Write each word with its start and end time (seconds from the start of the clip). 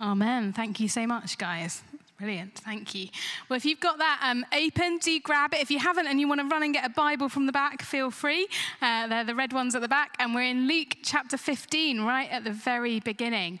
Amen. 0.00 0.52
Thank 0.52 0.78
you 0.80 0.88
so 0.88 1.06
much, 1.06 1.38
guys. 1.38 1.82
Brilliant. 2.18 2.54
Thank 2.54 2.94
you. 2.94 3.08
Well, 3.48 3.58
if 3.58 3.66
you've 3.66 3.80
got 3.80 3.98
that 3.98 4.20
um, 4.22 4.46
open, 4.50 4.96
do 4.98 5.20
grab 5.20 5.52
it. 5.52 5.60
If 5.60 5.70
you 5.70 5.78
haven't 5.78 6.06
and 6.06 6.18
you 6.18 6.26
want 6.26 6.40
to 6.40 6.46
run 6.46 6.62
and 6.62 6.72
get 6.72 6.86
a 6.86 6.88
Bible 6.88 7.28
from 7.28 7.44
the 7.44 7.52
back, 7.52 7.82
feel 7.82 8.10
free. 8.10 8.48
Uh, 8.80 9.06
they're 9.06 9.24
the 9.24 9.34
red 9.34 9.52
ones 9.52 9.74
at 9.74 9.82
the 9.82 9.88
back. 9.88 10.16
And 10.18 10.34
we're 10.34 10.44
in 10.44 10.66
Luke 10.66 10.96
chapter 11.02 11.36
15, 11.36 12.00
right 12.02 12.30
at 12.30 12.42
the 12.42 12.52
very 12.52 13.00
beginning. 13.00 13.60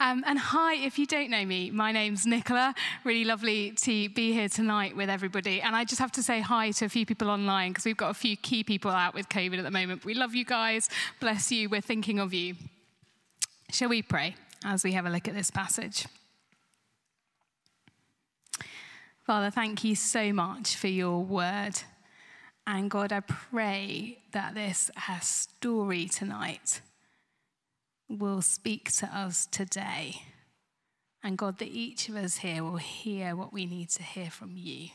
Um, 0.00 0.24
and 0.26 0.40
hi, 0.40 0.74
if 0.74 0.98
you 0.98 1.06
don't 1.06 1.30
know 1.30 1.44
me, 1.44 1.70
my 1.70 1.92
name's 1.92 2.26
Nicola. 2.26 2.74
Really 3.04 3.24
lovely 3.24 3.70
to 3.72 4.08
be 4.08 4.32
here 4.32 4.48
tonight 4.48 4.96
with 4.96 5.08
everybody. 5.08 5.60
And 5.60 5.76
I 5.76 5.84
just 5.84 6.00
have 6.00 6.12
to 6.12 6.22
say 6.22 6.40
hi 6.40 6.72
to 6.72 6.86
a 6.86 6.88
few 6.88 7.06
people 7.06 7.30
online 7.30 7.70
because 7.70 7.84
we've 7.84 7.96
got 7.96 8.10
a 8.10 8.14
few 8.14 8.36
key 8.36 8.64
people 8.64 8.90
out 8.90 9.14
with 9.14 9.28
COVID 9.28 9.58
at 9.58 9.64
the 9.64 9.70
moment. 9.70 10.04
We 10.04 10.14
love 10.14 10.34
you 10.34 10.44
guys. 10.44 10.88
Bless 11.20 11.52
you. 11.52 11.68
We're 11.68 11.80
thinking 11.80 12.18
of 12.18 12.34
you. 12.34 12.56
Shall 13.70 13.88
we 13.88 14.02
pray? 14.02 14.34
As 14.64 14.82
we 14.82 14.92
have 14.92 15.06
a 15.06 15.10
look 15.10 15.28
at 15.28 15.34
this 15.34 15.50
passage. 15.50 16.06
Father, 19.24 19.50
thank 19.50 19.84
you 19.84 19.94
so 19.94 20.32
much 20.32 20.76
for 20.76 20.88
your 20.88 21.22
word. 21.24 21.72
And 22.66 22.90
God, 22.90 23.12
I 23.12 23.20
pray 23.20 24.18
that 24.32 24.54
this 24.54 24.90
story 25.20 26.08
tonight 26.08 26.80
will 28.08 28.42
speak 28.42 28.90
to 28.92 29.06
us 29.06 29.46
today. 29.46 30.22
And 31.22 31.38
God, 31.38 31.58
that 31.58 31.68
each 31.68 32.08
of 32.08 32.16
us 32.16 32.38
here 32.38 32.62
will 32.62 32.76
hear 32.76 33.34
what 33.34 33.52
we 33.52 33.64
need 33.64 33.88
to 33.90 34.02
hear 34.02 34.30
from 34.30 34.56
you. 34.56 34.88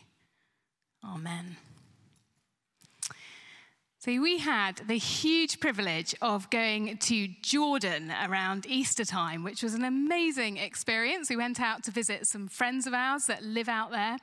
Amen. 1.04 1.58
So, 4.02 4.22
we 4.22 4.38
had 4.38 4.78
the 4.88 4.98
huge 4.98 5.60
privilege 5.60 6.16
of 6.22 6.50
going 6.50 7.00
to 7.00 7.28
Jordan 7.42 8.14
around 8.24 8.66
Easter 8.66 9.04
time, 9.04 9.44
which 9.44 9.62
was 9.62 9.74
an 9.74 9.84
amazing 9.84 10.56
experience. 10.56 11.30
We 11.30 11.36
went 11.36 11.60
out 11.60 11.84
to 11.84 11.92
visit 11.92 12.26
some 12.26 12.48
friends 12.48 12.88
of 12.88 12.94
ours 12.94 13.26
that 13.26 13.44
live 13.44 13.68
out 13.68 13.92
there. 13.92 14.16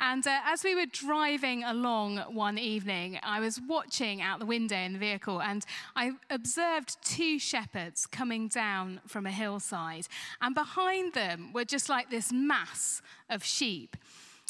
And 0.00 0.26
uh, 0.26 0.40
as 0.46 0.64
we 0.64 0.74
were 0.74 0.86
driving 0.86 1.62
along 1.62 2.20
one 2.34 2.56
evening, 2.56 3.18
I 3.22 3.38
was 3.38 3.60
watching 3.68 4.22
out 4.22 4.38
the 4.38 4.46
window 4.46 4.76
in 4.76 4.94
the 4.94 4.98
vehicle 4.98 5.42
and 5.42 5.62
I 5.94 6.12
observed 6.30 6.96
two 7.04 7.38
shepherds 7.38 8.06
coming 8.06 8.48
down 8.48 9.02
from 9.06 9.26
a 9.26 9.30
hillside. 9.30 10.08
And 10.40 10.54
behind 10.54 11.12
them 11.12 11.52
were 11.52 11.66
just 11.66 11.90
like 11.90 12.08
this 12.08 12.32
mass 12.32 13.02
of 13.28 13.44
sheep. 13.44 13.94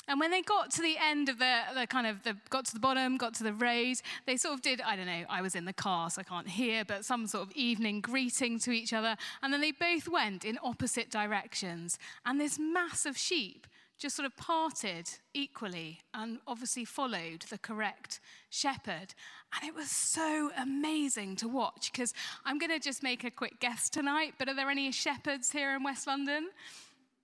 And 0.09 0.19
when 0.19 0.31
they 0.31 0.43
got 0.43 0.71
to 0.73 0.83
the 0.83 0.97
end 0.99 1.29
of 1.29 1.39
the, 1.39 1.61
the 1.75 1.87
kind 1.87 2.07
of, 2.07 2.23
the, 2.25 2.37
got 2.51 2.65
to 2.67 2.75
the 2.75 2.81
bottom, 2.81 3.17
got 3.17 3.35
to 3.35 3.45
the 3.45 3.53
road, 3.53 3.97
they 4.27 4.37
sort 4.37 4.55
of 4.55 4.63
did, 4.63 4.81
I 4.81 4.97
don't 4.97 5.07
know, 5.07 5.25
I 5.29 5.41
was 5.43 5.55
in 5.55 5.65
the 5.65 5.73
car, 5.73 6.11
so 6.11 6.21
I 6.21 6.25
can't 6.25 6.49
hear, 6.49 6.85
but 6.85 7.05
some 7.05 7.27
sort 7.27 7.47
of 7.47 7.53
evening 7.55 8.01
greeting 8.01 8.59
to 8.61 8.73
each 8.73 8.93
other. 8.93 9.17
And 9.43 9.53
then 9.53 9.61
they 9.61 9.73
both 9.73 10.09
went 10.09 10.45
in 10.45 10.59
opposite 10.63 11.11
directions. 11.11 11.99
And 12.27 12.41
this 12.41 12.59
mass 12.59 13.07
of 13.07 13.17
sheep 13.17 13.67
just 14.03 14.17
sort 14.17 14.27
of 14.27 14.37
parted 14.37 15.09
equally 15.33 16.01
and 16.13 16.41
obviously 16.49 16.85
followed 16.85 17.43
the 17.51 17.59
correct 17.59 18.19
shepherd. 18.51 19.15
And 19.55 19.69
it 19.69 19.77
was 19.77 19.91
so 19.91 20.51
amazing 20.59 21.37
to 21.37 21.49
watch 21.49 21.93
because 21.93 22.13
I'm 22.45 22.59
going 22.59 22.73
to 22.73 22.81
just 22.81 23.05
make 23.05 23.23
a 23.23 23.31
quick 23.31 23.61
guess 23.61 23.89
tonight, 23.89 24.35
but 24.39 24.49
are 24.49 24.55
there 24.55 24.71
any 24.71 24.91
shepherds 24.91 25.53
here 25.53 25.77
in 25.77 25.85
West 25.85 26.09
London? 26.09 26.49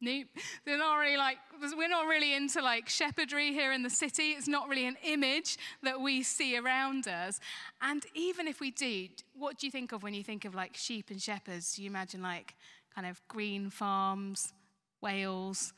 Nope. 0.01 0.29
They're 0.65 0.79
not 0.79 0.97
really 0.97 1.17
like, 1.17 1.39
we're 1.77 1.89
not 1.89 2.07
really 2.07 2.35
into 2.35 2.63
like 2.63 2.89
shepherdry 2.89 3.53
here 3.53 3.73
in 3.73 3.83
the 3.83 3.91
city. 3.91 4.31
It's 4.31 4.47
not 4.47 4.69
really 4.69 4.87
an 4.87 4.97
image 5.05 5.59
that 5.83 6.01
we 6.01 6.23
see 6.23 6.57
around 6.57 7.09
us. 7.09 7.41
And 7.83 8.05
even 8.15 8.47
if 8.47 8.61
we 8.61 8.71
do, 8.71 9.09
what 9.37 9.59
do 9.59 9.67
you 9.67 9.73
think 9.73 9.91
of 9.93 10.05
when 10.05 10.15
you 10.15 10.23
think 10.23 10.45
of 10.45 10.55
like 10.55 10.77
sheep 10.77 11.11
and 11.11 11.21
shepherds? 11.21 11.75
Do 11.75 11.83
you 11.83 11.91
imagine 11.91 12.23
like 12.23 12.55
kind 12.95 13.09
of 13.09 13.21
green 13.27 13.71
farms, 13.71 14.53
Wales, 15.01 15.73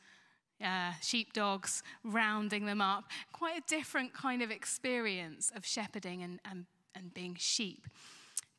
uh, 0.63 0.91
sheepdogs 1.01 1.81
rounding 2.03 2.65
them 2.65 2.79
up? 2.79 3.05
Quite 3.33 3.57
a 3.57 3.63
different 3.67 4.13
kind 4.13 4.43
of 4.43 4.51
experience 4.51 5.51
of 5.55 5.65
shepherding 5.65 6.21
and, 6.21 6.39
and, 6.49 6.65
and 6.93 7.11
being 7.11 7.35
sheep. 7.39 7.87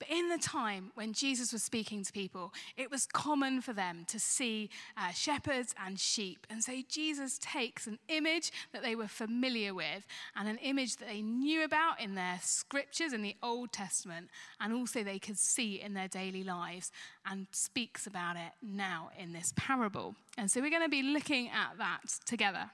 But 0.02 0.18
in 0.18 0.30
the 0.30 0.38
time 0.38 0.90
when 0.96 1.12
Jesus 1.12 1.52
was 1.52 1.62
speaking 1.62 2.02
to 2.02 2.12
people, 2.12 2.52
it 2.76 2.90
was 2.90 3.06
common 3.06 3.60
for 3.60 3.72
them 3.72 4.04
to 4.08 4.18
see 4.18 4.68
uh, 4.96 5.12
shepherds 5.12 5.76
and 5.80 5.96
sheep. 5.96 6.44
And 6.50 6.60
so 6.64 6.72
Jesus 6.88 7.38
takes 7.38 7.86
an 7.86 8.00
image 8.08 8.50
that 8.72 8.82
they 8.82 8.96
were 8.96 9.06
familiar 9.06 9.74
with 9.74 10.04
and 10.34 10.48
an 10.48 10.58
image 10.58 10.96
that 10.96 11.06
they 11.06 11.22
knew 11.22 11.62
about 11.62 12.00
in 12.00 12.16
their 12.16 12.40
scriptures 12.42 13.12
in 13.12 13.22
the 13.22 13.36
Old 13.44 13.70
Testament, 13.70 14.28
and 14.60 14.72
also 14.72 15.04
they 15.04 15.20
could 15.20 15.38
see 15.38 15.80
in 15.80 15.94
their 15.94 16.08
daily 16.08 16.42
lives, 16.42 16.90
and 17.24 17.46
speaks 17.52 18.04
about 18.04 18.34
it 18.34 18.54
now 18.60 19.10
in 19.16 19.32
this 19.32 19.52
parable. 19.54 20.16
And 20.36 20.50
so 20.50 20.60
we're 20.60 20.70
going 20.70 20.82
to 20.82 20.88
be 20.88 21.04
looking 21.04 21.48
at 21.48 21.78
that 21.78 22.19
together. 22.26 22.70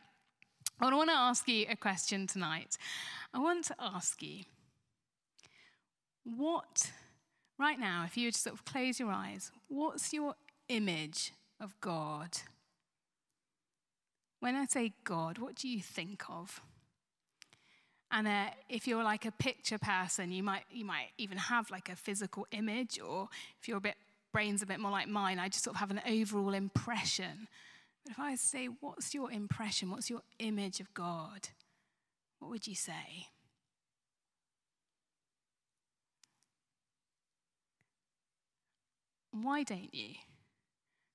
But 0.80 0.94
I 0.94 0.96
want 0.96 1.10
to 1.10 1.16
ask 1.16 1.46
you 1.46 1.66
a 1.68 1.76
question 1.76 2.26
tonight. 2.26 2.78
I 3.34 3.38
want 3.38 3.66
to 3.66 3.74
ask 3.78 4.22
you, 4.22 4.44
what 6.24 6.90
right 7.58 7.78
now, 7.78 8.04
if 8.06 8.16
you 8.16 8.26
would 8.26 8.34
sort 8.34 8.54
of 8.54 8.64
close 8.64 9.00
your 9.00 9.10
eyes, 9.10 9.50
what's 9.69 10.12
your 10.12 10.34
image 10.69 11.32
of 11.60 11.78
God? 11.80 12.38
When 14.41 14.54
I 14.54 14.66
say 14.66 14.92
God, 15.04 15.38
what 15.38 15.56
do 15.56 15.69
you 15.69 15.80
think 15.80 16.22
of? 16.28 16.60
And 18.10 18.26
uh, 18.26 18.46
if 18.69 18.86
you're 18.86 19.04
like 19.04 19.26
a 19.26 19.32
picture 19.32 19.78
person, 19.78 20.32
you 20.32 20.42
might, 20.42 20.62
you 20.70 20.84
might 20.84 21.08
even 21.19 21.36
have 21.36 21.70
like 21.70 21.88
a 21.91 21.96
physical 21.96 22.46
image, 22.52 22.98
or 22.98 23.28
if 23.60 23.69
your 23.69 23.80
brain's 24.32 24.62
a 24.62 24.66
bit 24.66 24.80
more 24.80 24.90
like 24.90 25.08
mine, 25.08 25.38
I 25.38 25.48
just 25.48 25.64
sort 25.64 25.76
of 25.76 25.80
have 25.80 25.90
an 25.90 26.00
overall 26.08 26.54
impression. 26.54 27.48
But 28.04 28.12
if 28.12 28.19
I 28.19 28.36
say, 28.36 28.69
what's 28.80 29.12
your 29.12 29.30
impression? 29.30 29.90
What's 29.90 30.08
your 30.08 30.22
image 30.38 30.80
of 30.80 30.94
God? 30.94 31.48
What 32.38 32.50
would 32.50 32.66
you 32.66 32.75
say? 32.75 33.26
Why 39.43 39.62
don't 39.62 39.94
you 39.94 40.15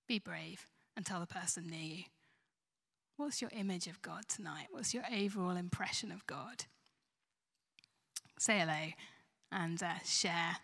be 0.07 0.19
brave 0.19 0.67
and 0.95 1.05
tell 1.05 1.19
the 1.19 1.25
person 1.27 1.67
near 1.67 1.79
you? 1.79 2.03
What's 3.17 3.41
your 3.41 3.51
image 3.53 3.87
of 3.87 4.01
God 4.01 4.27
tonight? 4.27 4.67
What's 4.71 4.93
your 4.93 5.03
overall 5.13 5.55
impression 5.55 6.11
of 6.11 6.25
God? 6.25 6.65
Say 8.39 8.59
hello 8.59 8.91
and 9.51 9.81
uh, 9.81 9.93
share. 10.05 10.57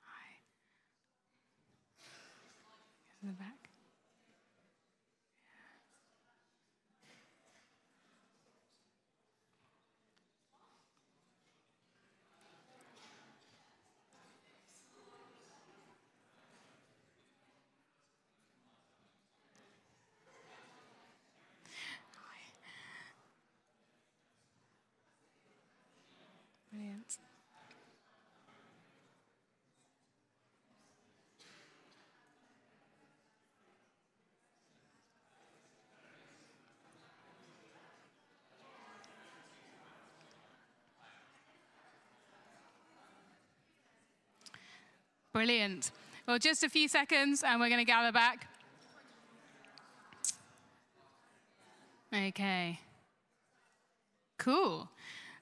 Hi. 0.00 0.28
In 3.22 3.28
the 3.28 3.34
back. 3.34 3.62
Brilliant. 26.72 27.18
Brilliant. 45.32 45.90
Well, 46.26 46.38
just 46.38 46.62
a 46.62 46.68
few 46.68 46.88
seconds 46.88 47.42
and 47.42 47.60
we're 47.60 47.68
going 47.68 47.80
to 47.80 47.90
gather 47.90 48.12
back. 48.12 48.46
Okay. 52.14 52.78
Cool. 54.38 54.88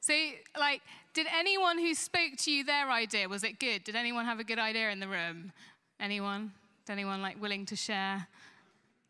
So, 0.01 0.15
like, 0.59 0.83
did 1.13 1.27
anyone 1.37 1.79
who 1.79 1.95
spoke 1.95 2.37
to 2.39 2.53
you 2.53 2.65
their 2.65 2.91
idea, 2.91 3.29
was 3.29 3.43
it 3.43 3.59
good? 3.59 3.83
Did 3.83 3.97
anyone 3.97 4.25
have 4.27 4.39
a 4.39 4.45
good 4.45 4.59
idea 4.59 4.91
in 4.91 5.01
the 5.01 5.09
room? 5.09 5.53
Anyone? 5.99 6.53
Anyone 6.89 7.21
like 7.21 7.41
willing 7.41 7.67
to 7.67 7.77
share? 7.77 8.27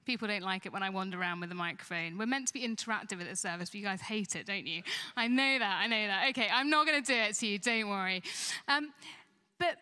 People 0.07 0.29
don't 0.29 0.43
like 0.43 0.65
it 0.65 0.73
when 0.73 0.83
I 0.83 0.91
wander 0.91 1.21
around 1.21 1.41
with 1.41 1.53
a 1.53 1.55
microphone. 1.55 2.17
We're 2.17 2.27
meant 2.27 2.49
to 2.49 2.53
be 2.55 2.67
interactive 2.67 3.21
at 3.21 3.29
the 3.29 3.37
service, 3.37 3.71
but 3.71 3.75
you 3.75 3.85
guys 3.85 4.01
hate 4.01 4.35
it, 4.35 4.47
don't 4.47 4.67
you? 4.67 4.83
I 5.17 5.29
know 5.29 5.59
that, 5.59 5.81
I 5.83 5.87
know 5.87 6.07
that. 6.07 6.29
Okay, 6.31 6.49
I'm 6.51 6.71
not 6.71 6.87
going 6.87 7.03
to 7.03 7.07
do 7.07 7.19
it 7.19 7.35
to 7.35 7.47
you, 7.47 7.59
don't 7.59 7.89
worry. 7.89 8.23
Um, 8.67 8.93
but 9.59 9.77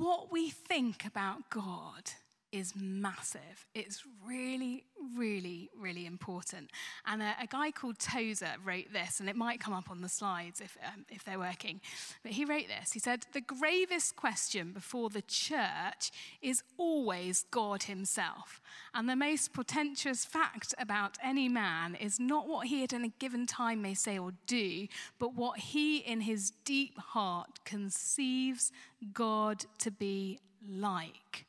what 0.00 0.32
we 0.32 0.48
think 0.48 1.04
about 1.04 1.50
God 1.50 2.12
is 2.52 2.74
massive. 2.76 3.66
It's 3.74 4.04
really, 4.26 4.84
really, 5.16 5.70
really 5.78 6.06
important. 6.06 6.70
And 7.06 7.22
a, 7.22 7.34
a 7.42 7.46
guy 7.46 7.70
called 7.70 7.98
Tozer 7.98 8.54
wrote 8.64 8.92
this, 8.92 9.20
and 9.20 9.28
it 9.28 9.36
might 9.36 9.60
come 9.60 9.72
up 9.72 9.90
on 9.90 10.00
the 10.00 10.08
slides 10.08 10.60
if, 10.60 10.76
um, 10.84 11.04
if 11.08 11.24
they're 11.24 11.38
working. 11.38 11.80
But 12.22 12.32
he 12.32 12.44
wrote 12.44 12.66
this. 12.68 12.92
He 12.92 12.98
said, 12.98 13.26
The 13.32 13.40
gravest 13.40 14.16
question 14.16 14.72
before 14.72 15.10
the 15.10 15.22
church 15.22 16.10
is 16.42 16.62
always 16.76 17.44
God 17.50 17.84
himself. 17.84 18.60
And 18.94 19.08
the 19.08 19.16
most 19.16 19.52
portentous 19.52 20.24
fact 20.24 20.74
about 20.78 21.18
any 21.22 21.48
man 21.48 21.94
is 21.94 22.18
not 22.18 22.48
what 22.48 22.66
he 22.66 22.82
at 22.82 22.92
any 22.92 23.12
given 23.18 23.46
time 23.46 23.82
may 23.82 23.94
say 23.94 24.18
or 24.18 24.32
do, 24.46 24.86
but 25.18 25.34
what 25.34 25.58
he 25.58 25.98
in 25.98 26.22
his 26.22 26.50
deep 26.64 26.98
heart 26.98 27.64
conceives 27.64 28.72
God 29.12 29.64
to 29.78 29.90
be 29.90 30.40
like. 30.68 31.46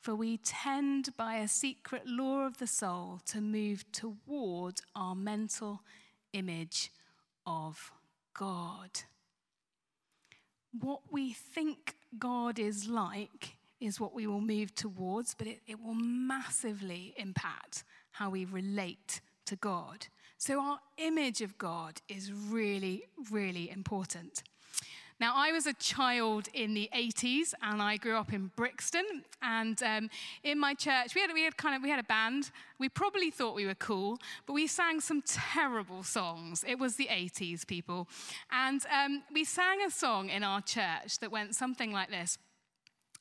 For 0.00 0.14
we 0.14 0.38
tend 0.38 1.14
by 1.18 1.36
a 1.36 1.48
secret 1.48 2.06
law 2.06 2.46
of 2.46 2.56
the 2.56 2.66
soul 2.66 3.20
to 3.26 3.40
move 3.42 3.84
toward 3.92 4.80
our 4.96 5.14
mental 5.14 5.82
image 6.32 6.90
of 7.46 7.92
God. 8.32 9.02
What 10.78 11.00
we 11.10 11.34
think 11.34 11.96
God 12.18 12.58
is 12.58 12.88
like 12.88 13.56
is 13.78 14.00
what 14.00 14.14
we 14.14 14.26
will 14.26 14.40
move 14.40 14.74
towards, 14.74 15.34
but 15.34 15.46
it, 15.46 15.60
it 15.66 15.78
will 15.82 15.94
massively 15.94 17.12
impact 17.18 17.84
how 18.12 18.30
we 18.30 18.46
relate 18.46 19.20
to 19.46 19.56
God. 19.56 20.06
So, 20.38 20.62
our 20.62 20.78
image 20.96 21.42
of 21.42 21.58
God 21.58 22.00
is 22.08 22.32
really, 22.32 23.02
really 23.30 23.68
important. 23.68 24.42
Now, 25.20 25.34
I 25.36 25.52
was 25.52 25.66
a 25.66 25.74
child 25.74 26.48
in 26.54 26.72
the 26.72 26.88
80s, 26.96 27.52
and 27.62 27.82
I 27.82 27.98
grew 27.98 28.16
up 28.16 28.32
in 28.32 28.50
Brixton. 28.56 29.04
And 29.42 29.80
um, 29.82 30.08
in 30.42 30.58
my 30.58 30.72
church, 30.72 31.14
we 31.14 31.20
had, 31.20 31.30
we 31.34 31.44
had 31.44 31.58
kind 31.58 31.76
of 31.76 31.82
we 31.82 31.90
had 31.90 32.00
a 32.00 32.04
band. 32.04 32.50
We 32.78 32.88
probably 32.88 33.30
thought 33.30 33.54
we 33.54 33.66
were 33.66 33.74
cool, 33.74 34.18
but 34.46 34.54
we 34.54 34.66
sang 34.66 34.98
some 35.00 35.22
terrible 35.22 36.02
songs. 36.02 36.64
It 36.66 36.78
was 36.78 36.96
the 36.96 37.08
80s, 37.10 37.66
people, 37.66 38.08
and 38.50 38.80
um, 38.86 39.22
we 39.30 39.44
sang 39.44 39.82
a 39.86 39.90
song 39.90 40.30
in 40.30 40.42
our 40.42 40.62
church 40.62 41.18
that 41.20 41.30
went 41.30 41.54
something 41.54 41.92
like 41.92 42.08
this. 42.08 42.38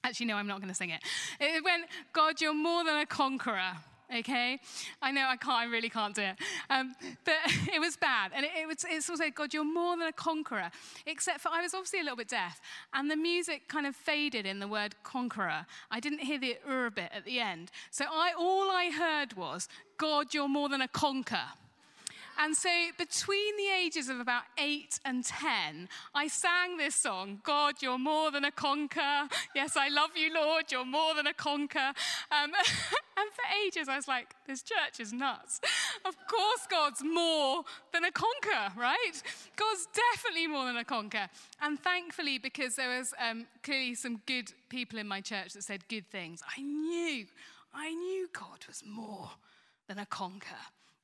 Actually, 0.01 0.27
no, 0.27 0.37
I'm 0.37 0.47
not 0.47 0.59
going 0.61 0.69
to 0.69 0.75
sing 0.75 0.91
it. 0.91 1.01
It 1.41 1.61
went, 1.61 1.83
God, 2.13 2.39
you're 2.39 2.53
more 2.53 2.85
than 2.85 2.95
a 2.95 3.05
conqueror 3.05 3.73
okay? 4.13 4.59
I 5.01 5.11
know 5.11 5.25
I 5.27 5.37
can't, 5.37 5.57
I 5.57 5.65
really 5.65 5.89
can't 5.89 6.15
do 6.15 6.21
it. 6.21 6.35
Um, 6.69 6.93
but 7.25 7.35
it 7.73 7.79
was 7.79 7.95
bad. 7.97 8.31
And 8.33 8.45
it, 8.45 8.51
it 8.61 8.67
was, 8.67 8.85
it's 8.87 9.09
also, 9.09 9.25
God, 9.29 9.53
you're 9.53 9.63
more 9.63 9.97
than 9.97 10.07
a 10.07 10.13
conqueror. 10.13 10.71
Except 11.05 11.41
for 11.41 11.49
I 11.49 11.61
was 11.61 11.73
obviously 11.73 11.99
a 11.99 12.03
little 12.03 12.17
bit 12.17 12.29
deaf. 12.29 12.61
And 12.93 13.09
the 13.09 13.15
music 13.15 13.67
kind 13.67 13.85
of 13.85 13.95
faded 13.95 14.45
in 14.45 14.59
the 14.59 14.67
word 14.67 14.95
conqueror. 15.03 15.65
I 15.91 15.99
didn't 15.99 16.19
hear 16.19 16.39
the 16.39 16.57
ur 16.67 16.89
bit 16.89 17.11
at 17.13 17.25
the 17.25 17.39
end. 17.39 17.71
So 17.91 18.05
I, 18.05 18.33
all 18.37 18.71
I 18.71 18.91
heard 18.91 19.33
was, 19.33 19.67
God, 19.97 20.33
you're 20.33 20.47
more 20.47 20.69
than 20.69 20.81
a 20.81 20.87
conquer. 20.87 21.47
And 22.41 22.55
so 22.55 22.69
between 22.97 23.57
the 23.57 23.67
ages 23.83 24.07
of 24.07 24.21
about 24.21 24.43
eight 24.57 24.97
and 25.03 25.25
10, 25.25 25.89
I 26.15 26.29
sang 26.29 26.77
this 26.77 26.95
song 26.95 27.41
God, 27.43 27.75
you're 27.81 27.97
more 27.97 28.31
than 28.31 28.45
a 28.45 28.51
conqueror. 28.51 29.27
Yes, 29.53 29.75
I 29.75 29.89
love 29.89 30.11
you, 30.15 30.33
Lord, 30.33 30.71
you're 30.71 30.85
more 30.85 31.13
than 31.13 31.27
a 31.27 31.33
conqueror. 31.33 31.91
Um, 32.31 32.51
and 33.17 33.29
for 33.33 33.43
ages, 33.65 33.89
I 33.89 33.97
was 33.97 34.07
like, 34.07 34.35
this 34.47 34.63
church 34.63 35.01
is 35.01 35.11
nuts. 35.11 35.59
Of 36.05 36.15
course, 36.27 36.65
God's 36.71 37.03
more 37.03 37.63
than 37.91 38.05
a 38.05 38.11
conqueror, 38.11 38.71
right? 38.77 39.21
God's 39.57 39.87
definitely 39.93 40.47
more 40.47 40.65
than 40.65 40.77
a 40.77 40.85
conqueror. 40.85 41.27
And 41.61 41.77
thankfully, 41.77 42.37
because 42.37 42.77
there 42.77 42.97
was 42.97 43.13
um, 43.19 43.47
clearly 43.63 43.95
some 43.95 44.21
good 44.25 44.53
people 44.69 44.97
in 44.97 45.09
my 45.09 45.19
church 45.19 45.53
that 45.53 45.63
said 45.63 45.85
good 45.89 46.07
things, 46.09 46.41
I 46.57 46.61
knew, 46.61 47.25
I 47.73 47.93
knew 47.93 48.29
God 48.31 48.63
was 48.65 48.81
more 48.87 49.31
than 49.89 49.99
a 49.99 50.05
conqueror. 50.05 50.55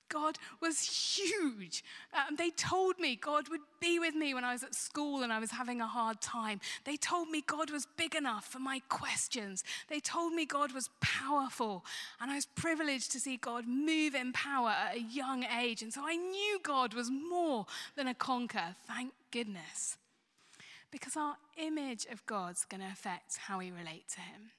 God 0.10 0.38
was 0.62 1.18
huge. 1.18 1.84
Um, 2.14 2.36
they 2.36 2.50
told 2.52 3.00
me 3.00 3.16
God 3.16 3.50
would 3.50 3.62
be 3.80 4.00
with 4.00 4.16
me 4.16 4.34
when 4.34 4.44
I 4.44 4.54
was 4.54 4.64
at 4.64 4.76
school 4.76 5.24
and 5.24 5.32
I 5.32 5.40
was 5.40 5.52
having 5.52 5.82
a 5.82 5.88
hard 5.88 6.22
time. 6.22 6.60
They 6.84 6.98
told 6.98 7.30
me 7.30 7.44
God 7.46 7.72
was 7.72 7.88
big 7.98 8.16
enough 8.16 8.46
for 8.46 8.60
my 8.60 8.82
questions. 8.90 9.64
They 9.90 10.00
told 10.00 10.34
me 10.34 10.46
God 10.46 10.74
was 10.74 10.90
powerful. 11.02 11.86
And 12.20 12.32
I 12.32 12.36
was 12.36 12.46
privileged 12.46 13.12
to 13.14 13.20
see 13.20 13.38
God 13.38 13.68
move 13.68 14.16
in 14.16 14.34
power 14.34 14.70
at 14.70 14.96
a 14.96 15.02
young 15.02 15.44
age. 15.44 15.82
And 15.82 15.94
so 15.94 16.02
I 16.06 16.16
knew 16.16 16.60
God 16.62 16.94
was 16.94 17.10
more 17.10 17.66
than 17.96 18.08
a 18.08 18.14
conqueror. 18.14 18.76
Thank 18.88 19.14
goodness. 19.32 19.98
Because 20.92 21.18
our 21.18 21.36
image 21.58 22.06
of 22.12 22.26
God's 22.26 22.66
going 22.66 22.82
to 22.82 22.88
affect 22.88 23.38
how 23.38 23.60
we 23.60 23.72
relate 23.72 24.08
to 24.10 24.22
Him. 24.22 24.52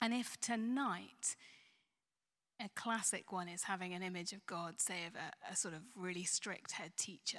And 0.00 0.14
if 0.14 0.40
tonight 0.40 1.36
a 2.60 2.68
classic 2.76 3.32
one 3.32 3.48
is 3.48 3.64
having 3.64 3.94
an 3.94 4.02
image 4.02 4.32
of 4.32 4.44
God, 4.46 4.80
say, 4.80 5.06
of 5.06 5.14
a, 5.14 5.52
a 5.52 5.56
sort 5.56 5.74
of 5.74 5.80
really 5.96 6.24
strict 6.24 6.72
head 6.72 6.92
teacher. 6.96 7.38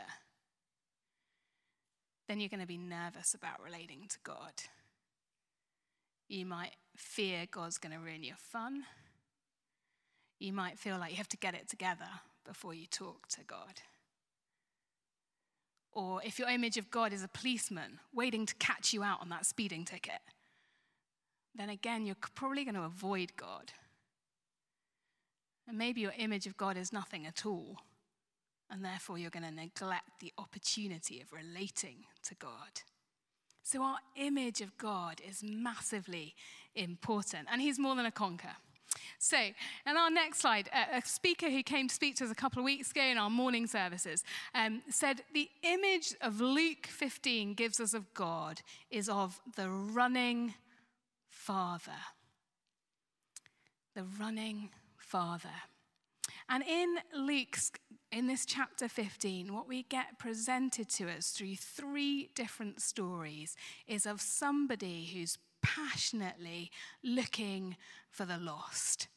Then 2.28 2.40
you're 2.40 2.50
going 2.50 2.62
to 2.62 2.68
be 2.68 2.78
nervous 2.78 3.34
about 3.34 3.62
relating 3.64 4.08
to 4.10 4.18
God. 4.24 4.54
You 6.28 6.46
might 6.46 6.72
fear 6.96 7.46
God's 7.50 7.78
going 7.78 7.94
to 7.94 8.00
ruin 8.00 8.24
your 8.24 8.38
fun. 8.38 8.84
You 10.40 10.54
might 10.54 10.80
feel 10.80 10.98
like 10.98 11.12
you 11.12 11.18
have 11.18 11.28
to 11.30 11.38
get 11.38 11.54
it 11.54 11.70
together 11.70 12.08
before 12.46 12.74
you 12.74 12.88
talk 12.88 13.28
to 13.30 13.44
God. 13.46 13.82
Or 15.92 16.22
if 16.24 16.40
your 16.40 16.50
image 16.50 16.78
of 16.78 16.90
God 16.90 17.12
is 17.12 17.22
a 17.22 17.28
policeman 17.28 18.00
waiting 18.14 18.46
to 18.46 18.56
catch 18.56 18.94
you 18.94 19.04
out 19.04 19.22
on 19.22 19.30
that 19.30 19.46
speeding 19.46 19.84
ticket, 19.84 20.22
then 21.54 21.70
again, 21.70 22.06
you're 22.06 22.16
probably 22.34 22.64
going 22.64 22.76
to 22.76 22.84
avoid 22.84 23.36
God. 23.36 23.74
And 25.68 25.78
maybe 25.78 26.02
your 26.02 26.14
image 26.18 26.48
of 26.48 26.58
God 26.58 26.78
is 26.78 26.92
nothing 26.92 27.26
at 27.26 27.46
all. 27.46 27.78
And 28.70 28.84
therefore, 28.84 29.18
you're 29.18 29.30
going 29.30 29.44
to 29.44 29.52
neglect 29.52 30.20
the 30.20 30.32
opportunity 30.38 31.22
of 31.22 31.34
relating 31.34 32.06
to 32.24 32.36
God. 32.36 32.82
So, 33.64 33.84
our 33.84 33.98
image 34.16 34.62
of 34.62 34.78
God 34.78 35.22
is 35.28 35.44
massively 35.44 36.36
important. 36.74 37.48
And 37.52 37.62
He's 37.62 37.78
more 37.78 37.96
than 37.96 38.06
a 38.06 38.12
conqueror. 38.12 38.56
So, 39.20 39.38
in 39.38 39.98
our 39.98 40.10
next 40.10 40.40
slide, 40.40 40.70
a 40.74 41.02
speaker 41.06 41.50
who 41.50 41.64
came 41.64 41.88
to 41.88 41.94
speak 41.94 42.16
to 42.18 42.26
us 42.26 42.32
a 42.32 42.36
couple 42.36 42.60
of 42.60 42.66
weeks 42.66 42.92
ago 42.92 43.04
in 43.04 43.18
our 43.18 43.30
morning 43.30 43.68
services 43.68 44.24
um, 44.56 44.82
said 44.90 45.22
the 45.34 45.50
image 45.64 46.16
of 46.22 46.42
Luke 46.42 46.88
15 46.88 47.54
gives 47.54 47.80
us 47.80 47.94
of 47.94 48.14
God 48.14 48.62
is 48.90 49.10
of 49.10 49.40
the 49.56 49.70
running 49.70 50.56
Father. 51.28 51.92
The 53.96 54.06
running 54.20 54.70
Father. 55.12 55.50
And 56.48 56.64
in 56.64 56.96
Luke's, 57.14 57.70
in 58.14 58.28
this 58.28 58.46
chapter 58.46 58.88
15, 58.88 59.54
what 59.54 59.68
we 59.68 59.84
get 59.84 60.18
presented 60.18 60.88
to 60.92 61.10
us 61.10 61.32
through 61.32 61.58
three 61.58 62.30
different 62.34 62.82
stories 62.82 63.58
is 63.88 64.06
of 64.06 64.22
somebody 64.22 65.12
who's 65.14 65.38
passionately 65.62 66.72
looking 67.04 67.76
for 68.10 68.24
the 68.24 68.38
lost 68.38 69.10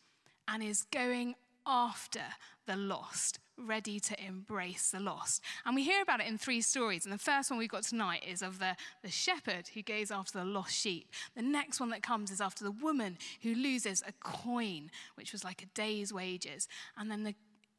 and 0.49 0.65
is 0.65 0.83
going 0.83 1.37
after 1.65 2.23
the 2.67 2.77
lost, 2.77 3.39
ready 3.57 4.01
to 4.01 4.25
embrace 4.25 4.91
the 4.91 5.01
lost. 5.01 5.43
And 5.65 5.75
we 5.75 5.85
hear 5.85 6.03
about 6.03 6.21
it 6.21 6.27
in 6.27 6.39
three 6.39 6.61
stories. 6.61 7.05
And 7.05 7.13
the 7.13 7.19
first 7.19 7.51
one 7.51 7.59
we've 7.59 7.69
got 7.69 7.85
tonight 7.85 8.25
is 8.27 8.43
of 8.43 8.59
the, 8.59 8.77
the 9.03 9.11
shepherd 9.11 9.69
who 9.75 9.83
goes 9.83 10.11
after 10.11 10.39
the 10.39 10.45
lost 10.45 10.75
sheep. 10.75 11.09
The 11.37 11.43
next 11.43 11.81
one 11.81 11.91
that 11.91 12.03
comes 12.03 12.31
is 12.31 12.41
after 12.41 12.65
the 12.65 12.71
woman 12.71 13.19
who 13.43 13.55
loses 13.55 14.03
a 14.07 14.13
coin, 14.21 14.91
which 15.15 15.33
was 15.33 15.45
like 15.45 15.63
a 15.63 15.67
day's 15.67 16.13
wages. 16.13 16.69
And 16.97 17.11
then 17.11 17.23
the, 17.25 17.35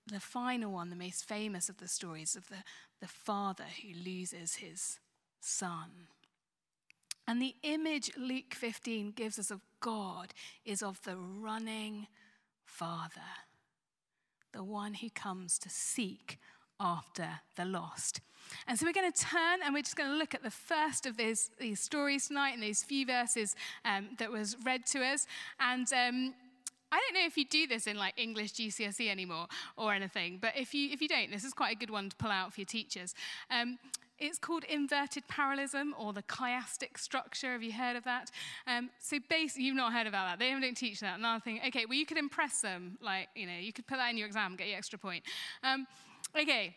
the 0.08 0.20
final 0.20 0.72
one, 0.72 0.89
the 0.89 0.96
most 0.96 1.27
famous 1.27 1.70
of 1.70 1.77
the 1.77 1.88
stories, 1.88 2.36
of 2.36 2.48
the, 2.48 2.63
the 3.01 3.08
father 3.08 3.65
who 3.82 3.94
loses 4.04 4.56
his 4.56 5.00
son. 5.39 6.08
And 7.27 7.42
the 7.42 7.56
image 7.63 8.12
Luke 8.18 8.54
15 8.54 9.12
gives 9.12 9.39
us 9.39 9.50
of 9.50 9.62
God 9.80 10.34
is 10.63 10.84
of 10.84 11.01
the 11.01 11.18
running 11.18 12.08
father 12.63 13.22
the 14.56 14.64
one 14.64 14.96
who 14.96 15.10
comes 15.10 15.60
to 15.60 15.70
seek 15.70 16.40
after 16.80 17.28
the 17.56 17.66
lost. 17.66 18.22
And 18.68 18.78
so 18.80 18.86
we're 18.86 18.94
going 18.94 19.12
to 19.12 19.22
turn 19.26 19.60
and 19.64 19.74
we're 19.74 19.82
just 19.82 19.96
going 19.96 20.10
to 20.10 20.16
look 20.16 20.34
at 20.34 20.44
the 20.44 20.52
first 20.52 21.06
of 21.06 21.18
these, 21.18 21.52
these 21.60 21.80
stories 21.80 22.28
tonight 22.28 22.54
in 22.54 22.62
these 22.62 22.84
few 22.84 23.06
verses 23.06 23.56
um, 23.84 24.10
that 24.18 24.32
was 24.32 24.56
read 24.64 24.86
to 24.88 25.04
us. 25.04 25.28
And 25.60 25.88
um, 25.94 26.34
I 26.92 27.00
don't 27.00 27.20
know 27.20 27.26
if 27.26 27.38
you 27.38 27.46
do 27.46 27.68
this 27.68 27.88
in 27.88 27.98
like 27.98 28.14
English 28.18 28.54
GCSE 28.54 29.10
anymore 29.10 29.48
or 29.78 29.94
anything, 29.94 30.38
but 30.42 30.54
if 30.56 30.74
you, 30.74 30.90
if 30.92 31.02
you 31.02 31.08
don't, 31.08 31.32
this 31.32 31.44
is 31.44 31.54
quite 31.54 31.76
a 31.76 31.80
good 31.80 31.90
one 31.90 32.10
to 32.10 32.16
pull 32.16 32.32
out 32.32 32.54
for 32.54 32.62
your 32.62 32.66
teachers. 32.66 33.14
Um, 33.50 33.78
it's 34.20 34.40
called 34.40 34.64
inverted 34.66 35.28
parallelism 35.28 35.94
or 35.98 36.14
the 36.14 36.24
chiastic 36.24 36.98
structure. 36.98 37.52
Have 37.52 37.64
you 37.64 37.74
heard 37.74 37.96
of 37.96 38.04
that? 38.06 38.32
Um, 38.68 38.90
so 39.00 39.18
basically, 39.30 39.64
you've 39.64 39.76
not 39.76 39.94
heard 39.94 40.08
about 40.08 40.28
that. 40.28 40.40
They 40.40 40.52
don't 40.52 40.76
teach 40.76 41.00
that. 41.02 41.20
Another 41.20 41.42
thing. 41.42 41.60
Okay, 41.68 41.86
well, 41.86 41.98
you 41.98 42.06
could 42.06 42.18
impress 42.18 42.62
them. 42.62 42.98
Like, 43.02 43.28
you 43.36 43.46
know, 43.46 43.58
you 43.60 43.74
could 43.74 43.88
put 43.88 43.98
that 43.98 44.10
in 44.10 44.18
your 44.18 44.28
exam, 44.28 44.56
get 44.56 44.68
your 44.68 44.78
extra 44.78 44.98
point. 45.00 45.24
Um, 45.64 45.86
okay. 46.40 46.76